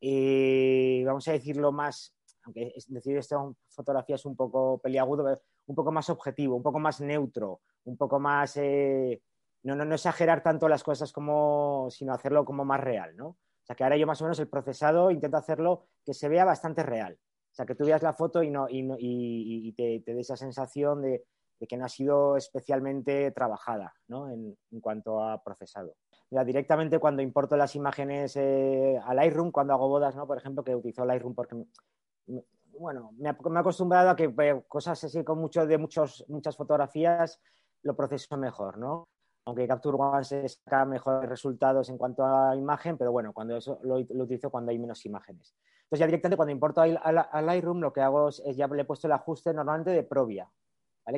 eh, 0.00 1.02
vamos 1.06 1.28
a 1.28 1.32
decirlo 1.32 1.72
más, 1.72 2.14
aunque 2.44 2.72
es 2.74 2.90
decir 2.90 3.16
esto 3.18 3.56
fotografía 3.68 4.16
es 4.16 4.24
un 4.24 4.36
poco 4.36 4.78
peliagudo, 4.78 5.40
un 5.66 5.74
poco 5.74 5.92
más 5.92 6.08
objetivo, 6.08 6.56
un 6.56 6.62
poco 6.62 6.78
más 6.78 7.00
neutro, 7.00 7.60
un 7.84 7.96
poco 7.96 8.18
más, 8.18 8.56
eh, 8.56 9.22
no, 9.62 9.74
no, 9.74 9.84
no, 9.84 9.94
exagerar 9.94 10.42
tanto 10.42 10.68
las 10.68 10.82
cosas 10.82 11.12
como, 11.12 11.88
sino 11.90 12.14
hacerlo 12.14 12.44
como 12.44 12.64
más 12.64 12.80
real, 12.80 13.14
¿no? 13.16 13.28
O 13.28 13.66
sea, 13.66 13.76
que 13.76 13.84
ahora 13.84 13.98
yo 13.98 14.06
más 14.06 14.20
o 14.22 14.24
menos 14.24 14.38
el 14.40 14.48
procesado 14.48 15.10
intento 15.10 15.36
hacerlo 15.36 15.84
que 16.04 16.14
se 16.14 16.28
vea 16.28 16.44
bastante 16.44 16.82
real. 16.82 17.18
O 17.20 17.54
sea, 17.54 17.66
que 17.66 17.74
tú 17.74 17.84
veas 17.84 18.02
la 18.02 18.14
foto 18.14 18.42
y, 18.42 18.50
no, 18.50 18.66
y, 18.68 18.88
y 18.98 19.72
te, 19.72 20.00
te 20.00 20.14
dé 20.14 20.20
esa 20.20 20.36
sensación 20.36 21.02
de, 21.02 21.24
de 21.60 21.66
que 21.66 21.76
no 21.76 21.84
ha 21.84 21.88
sido 21.88 22.36
especialmente 22.36 23.30
trabajada 23.30 23.94
¿no? 24.08 24.30
en, 24.30 24.56
cuanto 24.80 25.22
a 25.22 25.42
procesado. 25.44 25.94
Ya 26.30 26.42
directamente 26.42 26.98
cuando 26.98 27.22
importo 27.22 27.56
las 27.56 27.76
imágenes 27.76 28.36
eh, 28.36 28.98
al 29.04 29.16
Lightroom, 29.16 29.52
cuando 29.52 29.74
hago 29.74 29.88
bodas, 29.88 30.16
¿no? 30.16 30.26
por 30.26 30.38
ejemplo, 30.38 30.64
que 30.64 30.74
utilizo 30.74 31.04
Lightroom 31.04 31.34
porque 31.34 31.56
bueno, 32.80 33.12
me, 33.18 33.28
he 33.28 33.58
acostumbrado 33.58 34.10
a 34.10 34.16
que 34.16 34.30
pues, 34.30 34.64
cosas 34.66 35.04
así 35.04 35.22
con 35.22 35.38
mucho, 35.38 35.66
de 35.66 35.76
muchos, 35.76 36.24
muchas 36.28 36.56
fotografías 36.56 37.38
lo 37.82 37.94
proceso 37.94 38.36
mejor, 38.36 38.78
¿no? 38.78 39.08
Aunque 39.44 39.66
Capture 39.66 39.96
One 39.98 40.24
se 40.24 40.48
saca 40.48 40.84
mejores 40.84 41.28
resultados 41.28 41.88
en 41.88 41.98
cuanto 41.98 42.24
a 42.24 42.54
imagen, 42.56 42.96
pero 42.96 43.12
bueno, 43.12 43.32
cuando 43.32 43.56
eso 43.56 43.78
lo, 43.82 43.96
utilizo 43.96 44.50
cuando 44.50 44.70
hay 44.70 44.78
menos 44.78 45.04
imágenes. 45.06 45.54
Entonces 45.84 46.00
ya 46.00 46.06
directamente 46.06 46.36
cuando 46.36 46.52
importo 46.52 46.80
al, 46.82 47.46
Lightroom 47.46 47.80
lo 47.80 47.92
que 47.92 48.00
hago 48.00 48.28
es, 48.28 48.56
ya 48.56 48.66
le 48.66 48.82
he 48.82 48.84
puesto 48.84 49.06
el 49.06 49.12
ajuste 49.12 49.52
normalmente 49.52 49.90
de 49.90 50.02
Provia, 50.02 50.50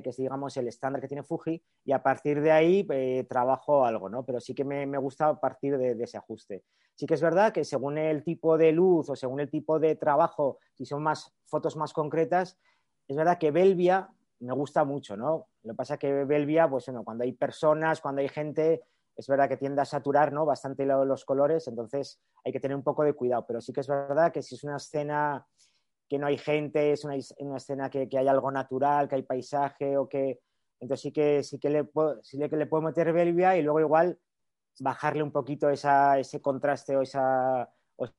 Que 0.00 0.10
es, 0.10 0.16
digamos, 0.16 0.56
el 0.56 0.68
estándar 0.68 1.02
que 1.02 1.08
tiene 1.08 1.22
Fuji 1.22 1.62
y 1.84 1.92
a 1.92 2.02
partir 2.02 2.40
de 2.40 2.52
ahí 2.52 2.86
eh, 2.90 3.26
trabajo 3.28 3.84
algo, 3.84 4.08
¿no? 4.08 4.24
Pero 4.24 4.40
sí 4.40 4.54
que 4.54 4.64
me, 4.64 4.86
me 4.86 4.98
gusta 4.98 5.38
partir 5.40 5.76
de, 5.76 6.00
ese 6.02 6.16
ajuste. 6.16 6.64
Sí 6.94 7.06
que 7.06 7.14
es 7.14 7.20
verdad 7.20 7.52
que 7.52 7.64
según 7.64 7.98
el 7.98 8.22
tipo 8.22 8.56
de 8.56 8.72
luz 8.72 9.10
o 9.10 9.16
según 9.16 9.40
el 9.40 9.50
tipo 9.50 9.78
de 9.78 9.96
trabajo, 9.96 10.58
si 10.74 10.86
son 10.86 11.02
más 11.02 11.34
fotos 11.44 11.76
más 11.76 11.92
concretas, 11.92 12.58
es 13.08 13.16
verdad 13.16 13.38
que 13.38 13.50
Belvia 13.50 14.08
me 14.40 14.52
gusta 14.54 14.84
mucho, 14.84 15.16
¿no? 15.16 15.48
Lo 15.62 15.72
que 15.72 15.76
pasa 15.76 15.94
es 15.94 16.00
que 16.00 16.24
Belvia, 16.24 16.68
pues 16.68 16.86
bueno, 16.86 17.04
cuando 17.04 17.24
hay 17.24 17.32
personas, 17.32 18.00
cuando 18.00 18.20
hay 18.20 18.28
gente, 18.28 18.82
es 19.16 19.26
verdad 19.26 19.48
que 19.48 19.56
tiende 19.56 19.80
a 19.82 19.84
saturar 19.84 20.32
¿no? 20.32 20.44
bastante 20.44 20.84
los 20.86 21.24
colores, 21.24 21.68
entonces 21.68 22.20
hay 22.44 22.52
que 22.52 22.60
tener 22.60 22.76
un 22.76 22.82
poco 22.82 23.04
de 23.04 23.12
cuidado, 23.12 23.44
pero 23.46 23.60
sí 23.60 23.72
que 23.72 23.80
es 23.80 23.88
verdad 23.88 24.32
que 24.32 24.42
si 24.42 24.54
es 24.54 24.64
una 24.64 24.76
escena 24.76 25.46
que 26.12 26.18
no 26.18 26.26
hay 26.26 26.36
gente, 26.36 26.92
es 26.92 27.06
una, 27.06 27.16
escena 27.16 27.88
que, 27.88 28.06
hay 28.12 28.28
algo 28.28 28.52
natural, 28.52 29.08
que 29.08 29.14
hay 29.14 29.22
paisaje 29.22 29.96
o 29.96 30.06
que... 30.06 30.40
Entonces 30.78 31.00
sí 31.04 31.10
que, 31.10 31.42
sí 31.42 31.58
que, 31.58 31.70
le, 31.70 31.84
puedo, 31.84 32.22
sí 32.22 32.38
que 32.50 32.56
le 32.58 32.66
puedo 32.66 32.82
meter 32.82 33.14
Belvia 33.14 33.56
y 33.56 33.62
luego 33.62 33.80
igual 33.80 34.18
bajarle 34.80 35.22
un 35.22 35.32
poquito 35.32 35.70
ese 35.70 36.42
contraste 36.42 36.98
o 36.98 37.00
esa, 37.00 37.66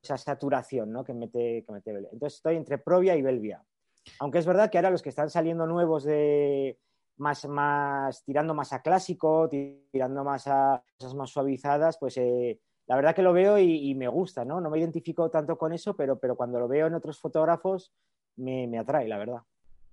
esa 0.01 0.17
saturación 0.17 0.91
¿no? 0.91 1.03
que, 1.03 1.13
mete, 1.13 1.63
que 1.63 1.71
mete 1.71 1.93
Belvia. 1.93 2.09
Entonces 2.12 2.38
estoy 2.38 2.55
entre 2.55 2.79
Provia 2.79 3.15
y 3.15 3.21
Belvia. 3.21 3.63
Aunque 4.17 4.39
es 4.39 4.47
verdad 4.47 4.71
que 4.71 4.79
ahora 4.79 4.89
los 4.89 5.03
que 5.03 5.09
están 5.09 5.29
saliendo 5.29 5.67
nuevos 5.67 6.03
de, 6.03 6.79
más, 7.17 7.45
más 7.45 8.23
tirando 8.23 8.55
más 8.55 8.73
a 8.73 8.81
clásico, 8.81 9.47
tirando 9.91 10.23
más 10.23 10.47
a 10.47 10.83
cosas 10.97 11.13
más 11.13 11.29
suavizadas, 11.29 12.00
pues 12.00 12.17
eh, 12.17 12.59
la 12.87 12.95
verdad 12.95 13.15
que 13.15 13.21
lo 13.21 13.33
veo 13.33 13.57
y, 13.59 13.95
me 13.95 14.07
gusta, 14.07 14.43
¿no? 14.43 14.59
No 14.59 14.69
me 14.69 14.79
identifico 14.79 15.29
tanto 15.29 15.57
con 15.57 15.73
eso, 15.73 15.95
pero, 15.95 16.19
pero 16.19 16.35
cuando 16.35 16.59
lo 16.59 16.67
veo 16.67 16.87
en 16.87 16.93
otros 16.93 17.19
fotógrafos 17.19 17.93
me, 18.35 18.67
me 18.67 18.79
atrae, 18.79 19.07
la 19.07 19.17
verdad. 19.17 19.41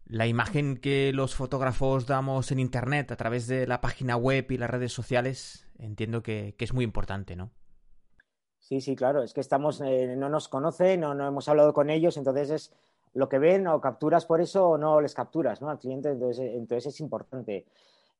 La 0.07 0.27
imagen 0.27 0.77
que 0.77 1.13
los 1.13 1.37
fotógrafos 1.37 2.07
damos 2.07 2.51
en 2.51 2.59
Internet 2.59 3.13
a 3.13 3.17
través 3.17 3.47
de 3.47 3.67
la 3.67 3.81
página 3.81 4.17
web 4.17 4.51
y 4.51 4.59
las 4.59 4.71
redes 4.71 4.93
sociales, 4.93 5.69
entiendo 5.79 6.23
que, 6.23 6.55
que 6.59 6.65
es 6.65 6.75
muy 6.75 6.85
importante, 6.85 7.37
¿no? 7.37 7.53
Sí, 8.59 8.81
sí, 8.81 8.95
claro, 8.97 9.23
es 9.23 9.33
que 9.33 9.41
estamos, 9.41 9.81
eh, 9.81 10.15
no 10.17 10.29
nos 10.29 10.49
conocen, 10.49 11.01
no, 11.01 11.15
no 11.15 11.27
hemos 11.27 11.49
hablado 11.49 11.73
con 11.73 11.91
ellos, 11.91 12.17
entonces 12.17 12.51
es 12.51 12.73
lo 13.15 13.29
que 13.29 13.39
ven 13.39 13.67
o 13.67 13.81
capturas 13.81 14.27
por 14.27 14.41
eso 14.41 14.69
o 14.69 14.79
no 14.79 15.01
les 15.01 15.15
capturas 15.15 15.61
¿no? 15.61 15.71
al 15.71 15.79
cliente, 15.79 16.11
entonces, 16.11 16.53
entonces 16.55 16.95
es 16.95 17.01
importante. 17.01 17.67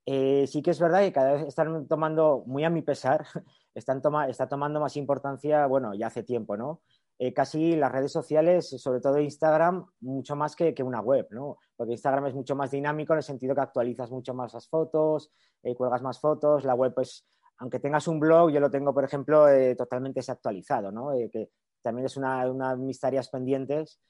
Eh, 0.07 0.47
sí 0.47 0.63
que 0.63 0.71
es 0.71 0.81
verdad 0.81 1.01
que 1.01 1.13
cada 1.13 1.33
vez 1.33 1.47
están 1.47 1.87
tomando, 1.87 2.43
muy 2.47 2.65
a 2.65 2.71
mi 2.71 2.83
pesar, 2.83 3.25
están 3.75 4.03
toma, 4.03 4.29
está 4.29 4.49
tomando 4.49 4.81
más 4.81 4.97
importancia, 4.97 5.67
bueno, 5.67 5.95
ya 5.95 6.09
hace 6.09 6.23
tiempo, 6.23 6.57
¿no? 6.57 6.83
Eh, 7.19 7.35
casi 7.35 7.77
las 7.77 7.93
redes 7.93 8.13
sociales, 8.13 8.69
sobre 8.81 9.01
todo 9.01 9.19
Instagram, 9.19 9.87
mucho 10.01 10.37
más 10.37 10.57
que, 10.57 10.75
una 10.83 11.01
web, 11.01 11.29
¿no? 11.31 11.59
Porque 11.77 11.93
Instagram 11.93 12.27
es 12.27 12.35
mucho 12.35 12.57
más 12.57 12.71
dinámico 12.71 13.13
en 13.13 13.19
el 13.19 13.23
sentido 13.23 13.55
que 13.55 13.61
actualizas 13.61 14.11
mucho 14.11 14.33
más 14.33 14.55
las 14.55 14.69
fotos, 14.69 15.31
eh, 15.63 15.75
cuelgas 15.75 16.03
más 16.03 16.19
fotos, 16.19 16.65
la 16.65 16.75
web, 16.75 16.95
pues, 16.95 17.27
aunque 17.59 17.79
tengas 17.79 18.09
un 18.09 18.19
blog, 18.19 18.51
yo 18.51 18.61
lo 18.61 18.71
tengo, 18.71 18.95
por 18.95 19.05
ejemplo, 19.05 19.45
totalmente 19.77 20.21
desactualizado, 20.21 20.91
¿no? 20.91 21.11
que 21.31 21.51
también 21.83 22.07
es 22.07 22.17
una, 22.17 22.51
una 22.51 22.75
de 22.75 22.83
mis 22.83 22.99
tareas 22.99 23.29
pendientes 23.29 24.01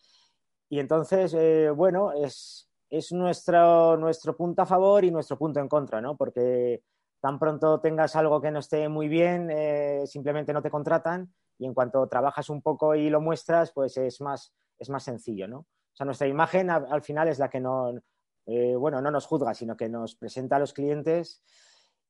y 0.72 0.78
entonces, 0.78 1.34
eh, 1.34 1.68
bueno, 1.70 2.12
es, 2.12 2.69
nuestro, 3.12 3.96
nuestro 3.96 4.36
punto 4.36 4.62
a 4.62 4.66
favor 4.66 5.04
y 5.04 5.10
nuestro 5.10 5.38
punto 5.38 5.60
en 5.60 5.68
contra, 5.68 6.00
¿no? 6.00 6.16
Porque 6.16 6.82
tan 7.20 7.38
pronto 7.38 7.80
tengas 7.80 8.16
algo 8.16 8.40
que 8.40 8.50
no 8.50 8.58
esté 8.58 8.88
muy 8.88 9.08
bien, 9.08 9.48
eh, 9.50 10.02
simplemente 10.06 10.52
no 10.52 10.62
te 10.62 10.70
contratan 10.70 11.32
y 11.58 11.66
en 11.66 11.74
cuanto 11.74 12.06
trabajas 12.08 12.48
un 12.48 12.62
poco 12.62 12.94
y 12.94 13.10
lo 13.10 13.20
muestras, 13.20 13.72
pues 13.72 13.96
es 13.98 14.20
más, 14.20 14.52
es 14.78 14.88
más 14.88 15.04
sencillo, 15.04 15.46
¿no? 15.46 15.58
O 15.58 15.96
sea, 15.96 16.06
nuestra 16.06 16.26
imagen 16.26 16.70
al 16.70 17.02
final 17.02 17.28
es 17.28 17.38
la 17.38 17.50
que 17.50 17.60
no, 17.60 17.92
eh, 18.46 18.74
bueno, 18.74 19.00
no 19.02 19.10
nos 19.10 19.26
juzga, 19.26 19.54
sino 19.54 19.76
que 19.76 19.88
nos 19.88 20.16
presenta 20.16 20.56
a 20.56 20.58
los 20.58 20.72
clientes 20.72 21.42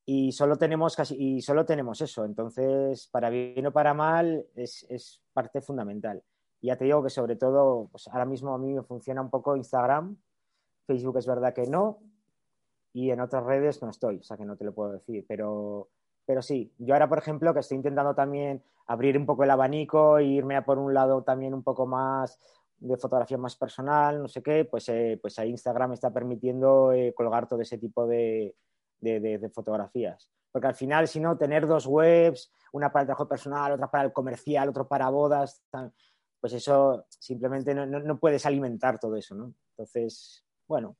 y 0.06 0.32
solo 0.32 0.56
tenemos 0.56 0.96
casi, 0.96 1.16
y 1.16 1.42
solo 1.42 1.66
tenemos 1.66 2.00
eso. 2.00 2.24
Entonces, 2.24 3.08
para 3.08 3.30
bien 3.30 3.66
o 3.66 3.72
para 3.72 3.94
mal, 3.94 4.46
es, 4.54 4.86
es 4.88 5.20
parte 5.32 5.60
fundamental. 5.60 6.22
Ya 6.62 6.76
te 6.76 6.84
digo 6.84 7.02
que 7.02 7.10
sobre 7.10 7.36
todo, 7.36 7.88
pues 7.90 8.06
ahora 8.08 8.26
mismo 8.26 8.54
a 8.54 8.58
mí 8.58 8.72
me 8.72 8.82
funciona 8.82 9.20
un 9.20 9.30
poco 9.30 9.56
Instagram, 9.56 10.16
Facebook 10.90 11.18
es 11.18 11.26
verdad 11.26 11.54
que 11.54 11.66
no, 11.66 11.98
y 12.92 13.10
en 13.10 13.20
otras 13.20 13.44
redes 13.44 13.80
no 13.82 13.90
estoy, 13.90 14.16
o 14.16 14.22
sea 14.22 14.36
que 14.36 14.44
no 14.44 14.56
te 14.56 14.64
lo 14.64 14.74
puedo 14.74 14.92
decir, 14.92 15.24
pero, 15.28 15.88
pero 16.26 16.42
sí, 16.42 16.72
yo 16.78 16.94
ahora 16.94 17.08
por 17.08 17.18
ejemplo 17.18 17.54
que 17.54 17.60
estoy 17.60 17.76
intentando 17.76 18.14
también 18.14 18.62
abrir 18.86 19.16
un 19.16 19.26
poco 19.26 19.44
el 19.44 19.50
abanico 19.50 20.18
e 20.18 20.24
irme 20.24 20.56
a 20.56 20.64
por 20.64 20.78
un 20.78 20.92
lado 20.92 21.22
también 21.22 21.54
un 21.54 21.62
poco 21.62 21.86
más 21.86 22.38
de 22.80 22.96
fotografía 22.96 23.38
más 23.38 23.56
personal, 23.56 24.20
no 24.20 24.26
sé 24.26 24.42
qué, 24.42 24.64
pues, 24.64 24.88
eh, 24.88 25.18
pues 25.20 25.38
ahí 25.38 25.50
Instagram 25.50 25.92
está 25.92 26.12
permitiendo 26.12 26.92
eh, 26.92 27.12
colgar 27.14 27.46
todo 27.46 27.60
ese 27.60 27.78
tipo 27.78 28.06
de, 28.06 28.56
de, 28.98 29.50
fotografías. 29.54 30.30
Porque 30.50 30.66
al 30.66 30.74
final, 30.74 31.06
si 31.06 31.20
no, 31.20 31.36
tener 31.36 31.66
dos 31.66 31.86
webs, 31.86 32.50
una 32.72 32.90
para 32.90 33.02
el 33.02 33.06
trabajo 33.06 33.28
personal, 33.28 33.72
otra 33.72 33.90
para 33.90 34.04
el 34.04 34.12
comercial, 34.12 34.70
otro 34.70 34.88
para 34.88 35.10
bodas, 35.10 35.62
pues 36.40 36.54
eso 36.54 37.04
simplemente 37.08 37.74
no, 37.74 38.18
puedes 38.18 38.46
alimentar 38.46 38.98
todo 38.98 39.14
eso, 39.16 39.34
¿no? 39.34 39.54
Entonces, 39.72 40.44
bueno, 40.70 40.96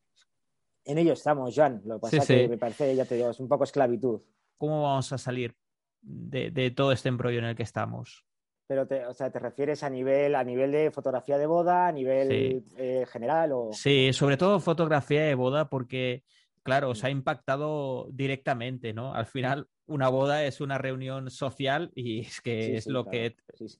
en 0.85 0.99
ello 0.99 1.13
estamos, 1.13 1.55
Joan. 1.55 1.81
Lo 1.85 1.95
que 1.95 2.01
pasa 2.01 2.17
es 2.17 2.27
que 2.27 2.49
me 2.49 2.59
parece, 2.59 2.97
ya 2.97 3.05
te 3.05 3.15
digo, 3.15 3.31
es 3.31 3.39
un 3.39 3.47
poco 3.47 3.63
esclavitud. 3.63 4.21
¿Cómo 4.59 4.83
vamos 4.83 5.13
a 5.13 5.19
salir 5.19 5.55
de, 6.03 6.73
todo 6.73 6.91
este 6.91 7.09
embrollo 7.09 7.39
en 7.39 7.45
el 7.45 7.55
que 7.55 7.63
estamos? 7.63 8.27
Pero 8.67 8.89
te, 8.89 9.07
o 9.07 9.15
sea, 9.15 9.31
te 9.31 9.39
refieres 9.39 9.85
a 9.85 9.89
nivel, 9.89 10.35
a 10.35 10.43
nivel 10.43 10.73
de 10.73 10.91
fotografía 10.91 11.39
de 11.39 11.47
boda, 11.47 11.87
a 11.87 11.93
nivel 11.93 12.65
eh, 12.77 13.07
general 13.13 13.53
o... 13.53 13.71
Sí, 13.73 14.13
sobre 14.13 14.37
todo 14.37 14.59
fotografía 14.59 15.23
de 15.23 15.37
boda, 15.37 15.71
porque 15.71 16.25
claro, 16.65 16.91
os 16.91 17.05
ha 17.05 17.11
impactado 17.11 18.09
directamente, 18.11 18.93
¿no? 18.93 19.15
Al 19.15 19.27
final, 19.27 19.69
una 19.91 20.09
boda 20.09 20.45
es 20.45 20.61
una 20.61 20.79
reunión 20.79 21.31
social 21.31 21.91
y 21.95 22.21
es 22.27 22.41
que 22.41 22.77
es 22.77 22.87
lo 22.87 23.05
que... 23.05 23.37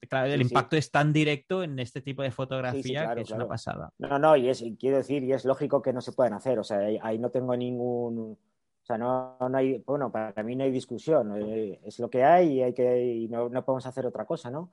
Claro, 0.09 0.31
el 0.31 0.41
impacto 0.41 0.75
es 0.75 0.91
tan 0.91 1.11
directo 1.11 1.63
en 1.63 1.79
este 1.79 2.01
tipo 2.01 2.21
de 2.21 2.31
fotografía 2.31 3.15
que 3.15 3.21
es 3.21 3.31
una 3.31 3.47
pasada. 3.47 3.91
No, 3.97 4.19
no, 4.19 4.35
y, 4.37 4.49
es, 4.49 4.63
quiero 4.79 4.97
decir, 4.97 5.23
y 5.23 5.33
es 5.33 5.45
lógico 5.45 5.81
que 5.81 5.93
no 5.93 6.01
se 6.01 6.11
pueden 6.11 6.33
hacer, 6.33 6.59
o 6.59 6.63
sea, 6.63 6.79
ahí, 7.01 7.17
no 7.17 7.29
tengo 7.29 7.55
ningún... 7.55 8.37
O 8.83 8.85
sea, 8.85 8.97
no, 8.97 9.37
no, 9.39 9.57
hay, 9.57 9.77
bueno, 9.85 10.11
para 10.11 10.41
mí 10.43 10.55
no 10.55 10.63
hay 10.63 10.71
discusión, 10.71 11.35
eh, 11.37 11.79
es 11.85 11.99
lo 11.99 12.09
que 12.09 12.23
hay 12.23 12.53
y, 12.53 12.61
hay 12.63 12.73
que, 12.73 13.27
no, 13.29 13.49
podemos 13.63 13.85
hacer 13.85 14.05
otra 14.05 14.25
cosa, 14.25 14.49
¿no? 14.49 14.71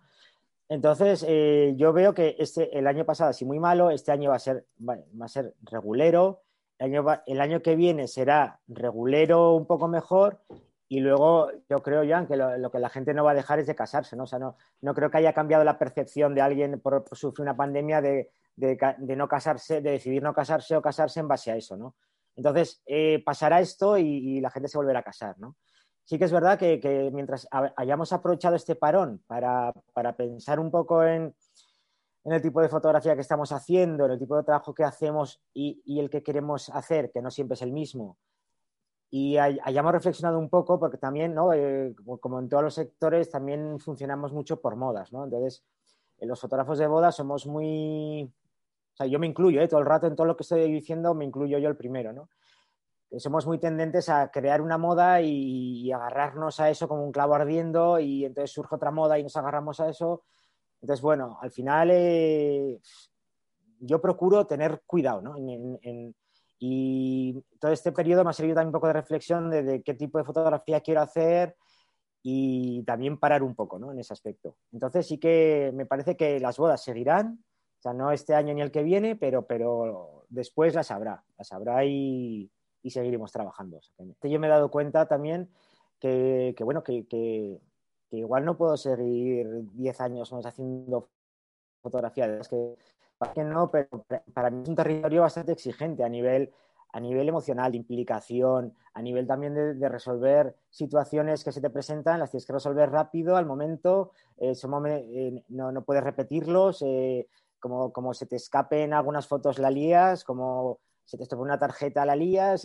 Entonces, 0.71 1.25
eh, 1.28 1.75
yo 1.76 1.92
veo 1.92 2.14
que 2.14 2.35
este, 2.38 2.76
el 2.76 2.87
año 2.87 3.04
pasado, 3.04 3.30
así 3.30 3.45
muy 3.45 3.59
malo, 3.59 3.90
este 3.90 4.12
año 4.12 4.30
va 4.30 4.37
a 4.37 4.40
ser, 4.40 4.66
va 4.80 5.25
a 5.25 5.28
ser 5.28 5.54
regulero, 5.62 6.42
el 6.78 7.40
año, 7.40 7.61
que 7.61 7.76
viene 7.76 8.07
será 8.07 8.61
regulero 8.68 9.54
un 9.54 9.66
poco 9.66 9.88
mejor 9.88 10.40
y 10.88 11.00
luego 11.00 11.50
yo 11.68 11.83
creo, 11.83 12.02
ya 12.04 12.26
que 12.26 12.37
lo, 12.37 12.71
que 12.71 12.78
la 12.78 12.88
gente 12.88 13.14
no 13.14 13.25
va 13.25 13.33
a 13.33 13.35
dejar 13.35 13.59
es 13.59 13.66
de 13.66 13.75
casarse, 13.75 14.16
¿no? 14.16 14.25
O 14.25 14.26
sea, 14.26 14.38
no, 14.38 14.57
no 14.80 14.95
creo 14.95 15.11
que 15.11 15.18
haya 15.18 15.33
cambiado 15.33 15.64
la 15.64 15.78
percepción 15.78 16.35
de 16.35 16.40
alguien 16.40 16.80
por, 16.80 17.04
sufrir 17.12 17.42
una 17.42 17.57
pandemia 17.57 18.00
de, 18.00 18.30
no 18.57 19.28
casarse, 19.28 19.80
de 19.80 19.90
decidir 19.92 20.23
no 20.23 20.33
casarse 20.33 20.76
o 20.76 20.83
casarse 20.83 21.21
en 21.21 21.28
base 21.28 21.50
a 21.50 21.57
eso, 21.57 21.76
¿no? 21.76 21.95
Entonces, 22.37 22.83
eh, 22.87 23.23
pasará 23.25 23.61
esto 23.61 23.99
y, 23.99 24.40
la 24.40 24.50
gente 24.50 24.68
se 24.68 24.78
volverá 24.78 25.00
a 25.00 25.04
casar, 25.04 25.38
¿no? 25.38 25.57
Sí 26.04 26.18
que 26.18 26.25
es 26.25 26.33
verdad 26.33 26.59
que, 26.59 27.11
mientras 27.12 27.47
hayamos 27.76 28.12
aprovechado 28.12 28.57
este 28.57 28.76
parón 28.76 29.23
para 29.26 29.73
pensar 30.16 30.59
un 30.59 30.71
poco 30.71 31.04
en, 31.04 31.35
en 32.28 32.35
el 32.35 32.42
tipo 32.42 32.61
de 32.61 32.68
fotografía 32.68 33.14
que 33.14 33.23
estamos 33.23 33.52
haciendo, 33.52 34.04
en 34.04 34.12
el 34.12 34.18
tipo 34.18 34.37
de 34.37 34.42
trabajo 34.42 34.75
que 34.75 34.85
hacemos 34.85 35.40
y, 35.54 35.99
el 35.99 36.11
que 36.11 36.23
queremos 36.23 36.68
hacer, 36.68 37.11
que 37.11 37.23
no 37.23 37.30
siempre 37.30 37.54
es 37.54 37.62
el 37.62 37.73
mismo. 37.73 38.18
Y 39.10 39.38
hayamos 39.38 39.92
reflexionado 39.92 40.38
un 40.38 40.50
poco, 40.50 40.78
porque 40.78 40.98
también, 40.98 41.34
¿no? 41.34 41.52
Eh, 41.52 41.94
como 42.20 42.38
en 42.38 42.48
todos 42.48 42.62
los 42.62 42.74
sectores, 42.74 43.30
también 43.30 43.78
funcionamos 43.78 44.32
mucho 44.32 44.60
por 44.60 44.76
modas. 44.76 45.12
¿no? 45.12 45.24
Entonces, 45.24 45.64
los 46.20 46.40
fotógrafos 46.40 46.78
de 46.78 46.86
boda 46.86 47.10
somos 47.10 47.46
muy... 47.46 48.24
O 48.24 48.96
sea, 48.98 49.06
yo 49.06 49.18
me 49.18 49.26
incluyo, 49.26 49.60
¿eh? 49.60 49.68
todo 49.68 49.80
el 49.80 49.86
rato 49.86 50.06
en 50.06 50.16
todo 50.16 50.26
lo 50.26 50.36
que 50.36 50.42
estoy 50.42 50.70
diciendo, 50.70 51.14
me 51.14 51.24
incluyo 51.24 51.58
yo 51.58 51.68
el 51.68 51.76
primero. 51.76 52.12
¿no? 52.12 52.28
somos 53.16 53.46
muy 53.46 53.58
tendentes 53.58 54.10
a 54.10 54.30
crear 54.30 54.60
una 54.60 54.76
moda 54.76 55.22
y, 55.22 55.86
y, 55.86 55.92
agarrarnos 55.92 56.60
a 56.60 56.68
eso 56.68 56.88
como 56.88 57.04
un 57.04 57.12
clavo 57.12 57.34
ardiendo 57.34 57.98
y 57.98 58.26
entonces 58.26 58.52
surge 58.52 58.74
otra 58.74 58.90
moda 58.90 59.18
y 59.18 59.22
nos 59.22 59.34
agarramos 59.34 59.80
a 59.80 59.88
eso 59.88 60.24
entonces, 60.80 61.02
bueno, 61.02 61.38
al 61.40 61.50
final 61.50 61.90
eh, 61.90 62.80
yo 63.80 64.00
procuro 64.00 64.46
tener 64.46 64.82
cuidado, 64.86 65.20
¿no? 65.20 65.36
Y 66.58 67.40
todo 67.60 67.72
este 67.72 67.92
periodo 67.92 68.24
me 68.24 68.30
ha 68.30 68.32
servido 68.32 68.56
también 68.56 68.68
un 68.68 68.72
poco 68.72 68.88
de 68.88 68.94
reflexión 68.94 69.50
de, 69.50 69.82
qué 69.82 69.94
tipo 69.94 70.18
de 70.18 70.24
fotografía 70.24 70.80
quiero 70.80 71.02
hacer 71.02 71.56
y 72.22 72.82
también 72.84 73.18
parar 73.18 73.42
un 73.42 73.54
poco, 73.54 73.78
¿no? 73.78 73.92
En 73.92 73.98
ese 73.98 74.12
aspecto. 74.12 74.56
Entonces 74.72 75.06
sí 75.06 75.18
que 75.18 75.70
me 75.74 75.86
parece 75.86 76.16
que 76.16 76.40
las 76.40 76.56
bodas 76.58 76.82
seguirán, 76.82 77.44
o 77.78 77.82
sea, 77.82 77.92
no 77.92 78.10
este 78.10 78.34
año 78.34 78.54
ni 78.54 78.60
el 78.60 78.72
que 78.72 78.82
viene, 78.82 79.14
pero, 79.14 79.46
pero 79.46 80.24
después 80.28 80.74
las 80.74 80.90
habrá, 80.90 81.24
las 81.36 81.52
habrá 81.52 81.84
y, 81.84 82.50
seguiremos 82.88 83.30
trabajando. 83.30 83.78
yo 84.22 84.40
me 84.40 84.46
he 84.46 84.50
dado 84.50 84.70
cuenta 84.70 85.06
también 85.06 85.50
que, 86.00 86.54
bueno, 86.60 86.82
que, 86.82 87.06
que 87.06 87.60
igual 88.16 88.46
no 88.46 88.56
puedo 88.56 88.78
seguir 88.78 89.46
10 89.74 90.00
años 90.00 90.32
más 90.32 90.46
haciendo 90.46 91.10
fotografía. 91.82 92.26
Es 92.38 92.48
que, 92.48 92.74
que 93.34 93.44
no, 93.44 93.70
pero 93.70 93.88
para 94.32 94.50
mí 94.50 94.62
es 94.62 94.68
un 94.68 94.76
territorio 94.76 95.22
bastante 95.22 95.52
exigente 95.52 96.04
a 96.04 96.08
nivel, 96.08 96.52
a 96.92 97.00
nivel 97.00 97.28
emocional, 97.28 97.72
de 97.72 97.78
implicación, 97.78 98.75
a 98.94 99.02
nivel 99.02 99.26
también 99.26 99.54
de, 99.54 99.88
resolver 99.88 100.54
situaciones 100.70 101.44
que 101.44 101.52
se 101.52 101.60
te 101.60 101.70
presentan, 101.70 102.20
las 102.20 102.30
tienes 102.30 102.46
que 102.46 102.52
resolver 102.52 102.90
rápido, 102.90 103.37
al 103.37 103.46
momento, 103.46 104.12
eh, 104.38 104.52
eh, 104.52 105.44
no, 105.48 105.72
no, 105.72 105.82
puedes 105.84 106.04
repetirlos, 106.04 106.82
eh, 106.82 107.28
como, 107.58 107.92
como, 107.92 108.14
se 108.14 108.26
te 108.26 108.37
escapen 108.37 108.94
algunas 108.94 109.26
fotos 109.26 109.58
la 109.58 109.70
lías, 109.70 110.22
como 110.22 110.78
se 111.04 111.16
te 111.16 111.25
escapa 111.25 111.42
una 111.42 111.58
tarjeta 111.58 112.06
la 112.06 112.14
lías, 112.14 112.62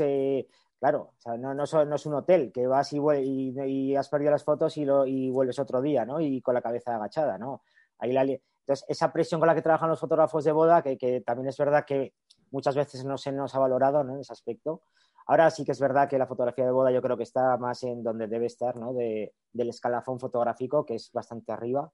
claro, 0.80 1.14
no, 1.40 1.54
no, 1.54 1.64
es 1.64 2.06
un 2.06 2.14
hotel 2.14 2.52
que 2.52 2.68
vas 2.68 2.94
y, 2.94 3.00
y, 3.00 3.96
has 3.96 4.10
perdido 4.10 4.32
las 4.32 4.44
fotos 4.44 4.78
y, 4.78 4.86
lo, 4.86 5.08
y, 5.08 5.32
vuelves 5.32 5.58
otro 5.58 5.82
día, 5.82 6.06
¿no? 6.06 6.20
Y 6.20 6.42
con 6.42 6.54
la 6.54 6.62
cabeza 6.62 6.96
agachada, 6.96 7.38
¿no? 7.38 7.64
Ahí 7.98 8.12
la 8.12 8.26
Entonces, 8.64 8.86
esa 8.88 9.12
presión 9.12 9.40
con 9.40 9.48
la 9.48 9.56
que 9.56 9.62
trabajan 9.62 9.90
los 9.90 10.00
fotógrafos 10.00 10.44
de 10.44 10.52
boda, 10.52 10.82
que, 10.82 10.98
que 10.98 11.22
también 11.22 11.50
es 11.50 11.58
verdad 11.58 11.86
que 11.86 12.14
muchas 12.52 12.76
veces 12.76 13.04
no 13.04 13.18
se 13.18 13.32
nos 13.32 13.54
ha 13.56 13.60
valorado 13.60 14.04
¿no? 14.04 14.14
en 14.14 14.22
ese 14.22 14.32
aspecto. 14.32 14.82
Ahora 15.26 15.50
sí 15.50 15.64
que 15.64 15.72
es 15.72 15.80
verdad 15.80 16.10
que 16.10 16.18
la 16.18 16.28
fotografía 16.28 16.66
de 16.66 16.72
boda 16.72 16.92
yo 16.92 17.02
creo 17.02 17.18
que 17.18 17.24
está 17.24 17.58
más 17.58 17.84
en 17.84 18.04
donde 18.04 18.28
debe 18.28 18.46
estar, 18.46 18.76
¿no? 18.76 18.94
De, 18.94 19.34
del 19.54 19.70
escalafón 19.70 20.20
fotográfico, 20.20 20.86
que 20.86 20.96
es 20.96 21.12
bastante 21.14 21.52
arriba. 21.52 21.92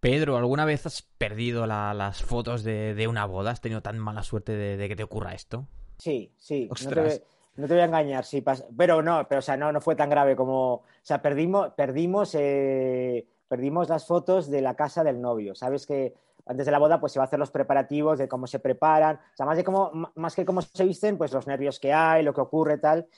Pedro, 0.00 0.38
¿alguna 0.38 0.64
vez 0.64 0.86
has 0.86 1.02
perdido 1.02 1.66
las 1.66 2.22
fotos 2.22 2.64
de, 2.64 3.06
una 3.06 3.26
boda? 3.26 3.50
¿Has 3.50 3.60
tenido 3.60 3.82
tan 3.82 3.98
mala 3.98 4.22
suerte 4.22 4.52
de, 4.52 4.88
que 4.88 4.96
te 4.96 5.02
ocurra 5.02 5.34
esto? 5.34 5.66
Sí, 5.98 6.32
sí. 6.38 6.68
No 6.70 6.90
te, 6.90 7.22
no 7.56 7.66
te, 7.66 7.74
voy 7.74 7.82
a 7.82 7.84
engañar, 7.84 8.24
sí. 8.24 8.42
Pero 8.76 9.02
no, 9.02 9.28
pero 9.28 9.40
o 9.40 9.42
sea, 9.42 9.58
no, 9.58 9.70
no 9.72 9.82
fue 9.82 9.96
tan 9.96 10.08
grave 10.08 10.34
como. 10.34 10.72
O 10.72 10.84
sea, 11.02 11.20
perdimos, 11.20 11.74
perdimos, 11.74 12.34
eh, 12.34 13.26
perdimos 13.50 13.88
las 13.88 14.06
fotos 14.06 14.48
de 14.48 14.60
la 14.60 14.76
casa 14.76 15.02
del 15.02 15.20
novio. 15.20 15.56
Sabes 15.56 15.84
que 15.84 16.14
antes 16.46 16.66
de 16.66 16.70
la 16.70 16.78
boda 16.78 17.00
pues 17.00 17.12
se 17.12 17.18
va 17.18 17.24
a 17.24 17.26
hacer 17.26 17.40
los 17.40 17.50
preparativos 17.50 18.16
de 18.16 18.28
cómo 18.28 18.46
se 18.46 18.60
preparan, 18.60 19.16
o 19.16 19.36
sea, 19.36 19.44
más, 19.44 19.56
de 19.56 19.64
cómo, 19.64 19.90
más 20.14 20.36
que 20.36 20.44
cómo 20.44 20.62
se 20.62 20.84
visten, 20.84 21.18
pues 21.18 21.32
los 21.32 21.48
nervios 21.48 21.80
que 21.80 21.92
hay, 21.92 22.22
lo 22.22 22.32
que 22.32 22.42
ocurre 22.42 22.78
tal. 22.78 23.08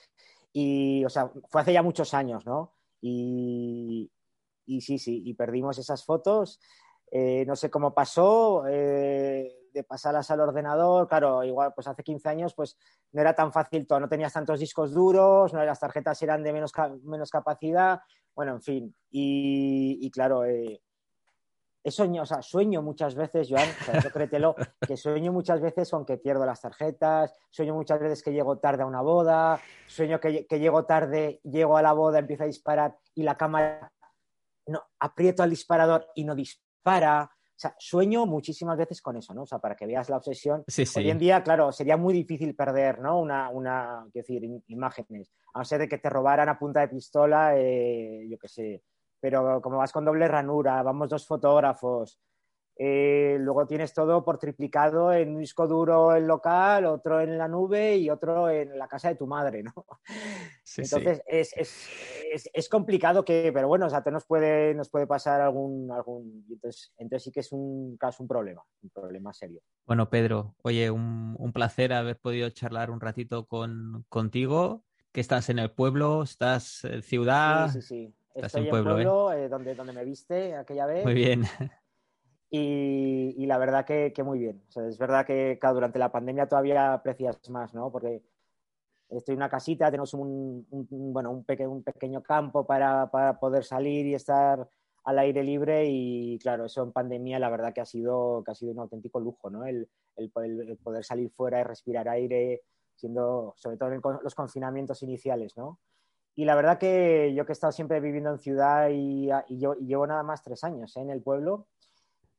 Y, 0.50 1.04
o 1.04 1.10
sea, 1.10 1.30
fue 1.50 1.60
hace 1.60 1.74
ya 1.74 1.82
muchos 1.82 2.14
años, 2.14 2.46
¿no? 2.46 2.72
Y, 3.02 4.10
y 4.64 4.80
sí, 4.80 4.98
sí, 4.98 5.22
y 5.22 5.34
perdimos 5.34 5.76
esas 5.76 6.02
fotos. 6.02 6.60
Eh, 7.10 7.44
no 7.46 7.54
sé 7.54 7.70
cómo 7.70 7.92
pasó, 7.92 8.64
eh, 8.66 9.54
de 9.70 9.84
pasarlas 9.84 10.30
al 10.30 10.40
ordenador, 10.40 11.08
claro, 11.08 11.44
igual 11.44 11.74
pues 11.74 11.86
hace 11.86 12.02
15 12.02 12.26
años 12.30 12.54
pues 12.54 12.78
no 13.12 13.20
era 13.20 13.34
tan 13.34 13.52
fácil 13.52 13.86
todo, 13.86 14.00
no 14.00 14.08
tenías 14.08 14.32
tantos 14.32 14.60
discos 14.60 14.94
duros, 14.94 15.52
no, 15.52 15.62
las 15.62 15.78
tarjetas 15.78 16.22
eran 16.22 16.42
de 16.42 16.54
menos, 16.54 16.72
menos 17.02 17.30
capacidad, 17.30 18.00
bueno, 18.34 18.52
en 18.52 18.62
fin, 18.62 18.94
y, 19.10 19.98
y 20.00 20.10
claro, 20.10 20.44
eh, 20.44 20.82
sueño, 21.90 22.22
o 22.22 22.26
sea, 22.26 22.42
sueño 22.42 22.82
muchas 22.82 23.14
veces, 23.14 23.48
Joan, 23.50 23.68
o 24.06 24.10
créetelo, 24.10 24.54
que 24.86 24.96
sueño 24.96 25.32
muchas 25.32 25.60
veces 25.60 25.90
con 25.90 26.06
que 26.06 26.16
pierdo 26.16 26.46
las 26.46 26.60
tarjetas, 26.60 27.34
sueño 27.50 27.74
muchas 27.74 27.98
veces 27.98 28.22
que 28.22 28.32
llego 28.32 28.58
tarde 28.58 28.84
a 28.84 28.86
una 28.86 29.02
boda, 29.02 29.60
sueño 29.86 30.20
que, 30.20 30.46
llego 30.48 30.84
tarde, 30.84 31.40
llego 31.42 31.76
a 31.76 31.82
la 31.82 31.92
boda, 31.92 32.20
empiezo 32.20 32.44
a 32.44 32.46
disparar 32.46 32.96
y 33.14 33.24
la 33.24 33.36
cámara, 33.36 33.92
no, 34.66 34.82
aprieto 35.00 35.42
al 35.42 35.50
disparador 35.50 36.06
y 36.14 36.24
no 36.24 36.34
dispara. 36.34 37.30
O 37.54 37.60
sea, 37.62 37.74
sueño 37.78 38.26
muchísimas 38.26 38.76
veces 38.76 39.00
con 39.00 39.16
eso, 39.16 39.34
¿no? 39.34 39.42
O 39.42 39.46
sea, 39.46 39.58
para 39.58 39.76
que 39.76 39.86
veas 39.86 40.08
la 40.08 40.16
obsesión. 40.16 40.64
Hoy 40.96 41.10
en 41.10 41.18
día, 41.18 41.42
claro, 41.42 41.70
sería 41.70 41.96
muy 41.96 42.12
difícil 42.14 42.56
perder, 42.56 42.98
¿no? 42.98 43.20
Una, 43.20 43.50
una 43.50 44.04
decir, 44.12 44.42
imágenes. 44.68 45.30
A 45.54 45.58
no 45.58 45.64
ser 45.64 45.80
de 45.80 45.88
que 45.88 45.98
te 45.98 46.10
robaran 46.10 46.48
a 46.48 46.58
punta 46.58 46.80
de 46.80 46.88
pistola, 46.88 47.56
eh, 47.56 48.26
yo 48.28 48.38
qué 48.38 48.48
sé, 48.48 48.82
pero 49.20 49.62
como 49.62 49.78
vas 49.78 49.92
con 49.92 50.04
doble 50.04 50.26
ranura, 50.26 50.82
vamos 50.82 51.08
dos 51.08 51.24
fotógrafos, 51.26 52.18
eh, 52.76 53.36
luego 53.38 53.66
tienes 53.66 53.92
todo 53.92 54.24
por 54.24 54.38
triplicado 54.38 55.12
en 55.12 55.34
un 55.34 55.40
disco 55.40 55.66
duro 55.68 56.16
en 56.16 56.26
local, 56.26 56.86
otro 56.86 57.20
en 57.20 57.36
la 57.36 57.46
nube 57.46 57.96
y 57.96 58.08
otro 58.08 58.48
en 58.48 58.78
la 58.78 58.88
casa 58.88 59.08
de 59.08 59.16
tu 59.16 59.26
madre, 59.26 59.62
¿no? 59.62 59.72
entonces 60.76 61.22
Es, 61.26 61.52
es, 61.56 62.50
es, 62.52 62.68
complicado 62.68 63.24
que, 63.24 63.50
pero 63.52 63.68
bueno, 63.68 63.86
o 63.86 63.90
sea, 63.90 64.02
te 64.02 64.10
nos 64.10 64.24
puede, 64.24 64.74
nos 64.74 64.88
puede 64.88 65.06
pasar 65.06 65.40
algún, 65.40 65.90
algún 65.92 66.46
entonces, 66.48 66.92
entonces 66.96 67.24
sí 67.24 67.30
que 67.32 67.40
es 67.40 67.52
un 67.52 67.96
caso, 67.98 68.22
un 68.22 68.28
problema, 68.28 68.62
un 68.82 68.90
problema 68.90 69.32
serio. 69.32 69.60
Bueno, 69.86 70.08
Pedro, 70.08 70.54
oye, 70.62 70.90
un, 70.90 71.36
un 71.38 71.52
placer 71.52 71.92
haber 71.92 72.18
podido 72.18 72.48
charlar 72.50 72.90
un 72.90 73.00
ratito 73.00 73.46
con, 73.46 74.06
contigo, 74.08 74.84
que 75.12 75.20
estás 75.20 75.50
en 75.50 75.58
el 75.58 75.70
pueblo, 75.70 76.22
estás 76.22 76.84
en 76.84 77.02
ciudad. 77.02 77.68
Sí, 77.68 77.82
sí, 77.82 77.88
sí. 77.88 78.14
Estoy 78.34 78.64
en 78.64 78.70
pueblo, 78.70 79.30
¿eh? 79.30 79.44
Eh, 79.44 79.48
donde, 79.48 79.74
donde 79.74 79.92
me 79.92 80.04
viste 80.04 80.56
aquella 80.56 80.86
vez. 80.86 81.04
Muy 81.04 81.14
bien. 81.14 81.42
Y, 82.54 83.34
y 83.38 83.46
la 83.46 83.56
verdad 83.56 83.86
que, 83.86 84.12
que 84.12 84.22
muy 84.22 84.38
bien. 84.38 84.62
es 84.76 84.98
verdad 84.98 85.24
que 85.24 85.58
durante 85.72 85.98
la 85.98 86.12
pandemia 86.12 86.46
todavía 86.46 86.92
aprecias 86.92 87.48
más, 87.48 87.72
¿no? 87.72 87.90
Porque 87.90 88.22
estoy 89.08 89.32
en 89.32 89.38
una 89.38 89.48
casita, 89.48 89.86
tenemos 89.86 90.12
un, 90.12 90.66
bueno, 90.70 91.30
un, 91.30 91.46
un 91.48 91.82
pequeño 91.82 92.22
campo 92.22 92.66
para, 92.66 93.10
para, 93.10 93.40
poder 93.40 93.64
salir 93.64 94.06
y 94.06 94.14
estar 94.14 94.68
al 95.04 95.18
aire 95.18 95.42
libre 95.42 95.86
y 95.88 96.38
claro, 96.40 96.66
eso 96.66 96.82
en 96.82 96.92
pandemia 96.92 97.38
la 97.38 97.48
verdad 97.48 97.72
que 97.72 97.80
ha 97.80 97.86
sido, 97.86 98.42
que 98.44 98.50
ha 98.50 98.54
sido 98.54 98.72
un 98.72 98.80
auténtico 98.80 99.18
lujo, 99.18 99.48
¿no? 99.48 99.64
El, 99.64 99.88
el, 100.16 100.30
el 100.36 100.76
poder 100.76 101.04
salir 101.04 101.30
fuera 101.30 101.58
y 101.58 101.64
respirar 101.64 102.06
aire, 102.10 102.64
siendo, 102.94 103.54
sobre 103.56 103.78
todo 103.78 103.92
en 103.92 104.02
los 104.22 104.34
confinamientos 104.34 105.02
iniciales, 105.02 105.56
¿no? 105.56 105.80
Y 106.34 106.44
la 106.44 106.54
verdad 106.54 106.78
que 106.78 107.32
yo 107.34 107.44
que 107.46 107.52
he 107.52 107.54
estado 107.54 107.72
siempre 107.72 108.00
viviendo 108.00 108.30
en 108.30 108.38
ciudad 108.38 108.88
y, 108.90 109.28
yo, 109.48 109.74
llevo 109.74 110.06
nada 110.06 110.22
más 110.22 110.42
tres 110.42 110.64
años 110.64 110.96
¿eh? 110.96 111.00
en 111.00 111.10
el 111.10 111.22
pueblo, 111.22 111.66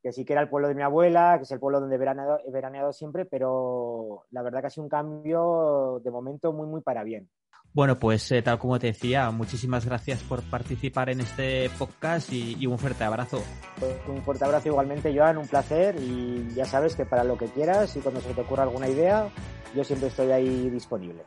que 0.04 0.12
sí 0.12 0.26
que 0.26 0.34
era 0.34 0.42
el 0.42 0.50
pueblo 0.50 0.68
de 0.68 0.76
mi 0.76 0.82
abuela, 0.82 1.38
que 1.38 1.44
es 1.44 1.52
el 1.52 1.60
pueblo 1.62 1.80
donde 1.80 1.96
he 1.96 2.00
veraneado, 2.00 2.40
he 2.46 2.52
veraneado 2.52 2.92
siempre, 2.92 3.24
pero 3.24 4.26
la 4.32 4.44
verdad 4.44 4.60
que 4.60 4.68
ha 4.68 4.70
sido 4.70 4.84
un 4.84 4.90
cambio 4.90 6.02
de 6.04 6.12
momento 6.12 6.52
muy, 6.52 6.68
muy 6.68 6.82
para 6.82 7.06
bien. 7.06 7.30
Bueno, 7.74 7.98
pues 7.98 8.30
eh, 8.34 8.42
tal 8.42 8.60
como 8.60 8.78
te 8.78 8.88
decía, 8.88 9.32
muchísimas 9.32 9.86
gracias 9.86 10.22
por 10.22 10.44
participar 10.44 11.10
en 11.10 11.22
este 11.22 11.70
podcast 11.80 12.32
y, 12.32 12.68
un 12.68 12.78
fuerte 12.78 13.06
abrazo. 13.06 13.42
Pues 13.80 13.96
un 14.08 14.22
fuerte 14.22 14.44
abrazo 14.44 14.68
igualmente, 14.68 15.18
Joan, 15.18 15.38
un 15.38 15.48
placer 15.48 15.96
y 15.96 16.54
ya 16.54 16.66
sabes 16.66 16.96
que 16.96 17.06
para 17.06 17.24
lo 17.24 17.38
que 17.38 17.48
quieras 17.48 17.96
y 17.96 18.02
cuando 18.02 18.20
se 18.20 18.34
te 18.34 18.42
ocurra 18.42 18.64
alguna 18.64 18.90
idea, 18.90 19.30
yo 19.74 19.84
siempre 19.86 20.10
estoy 20.10 20.32
ahí 20.32 20.70
disponible. 20.70 21.24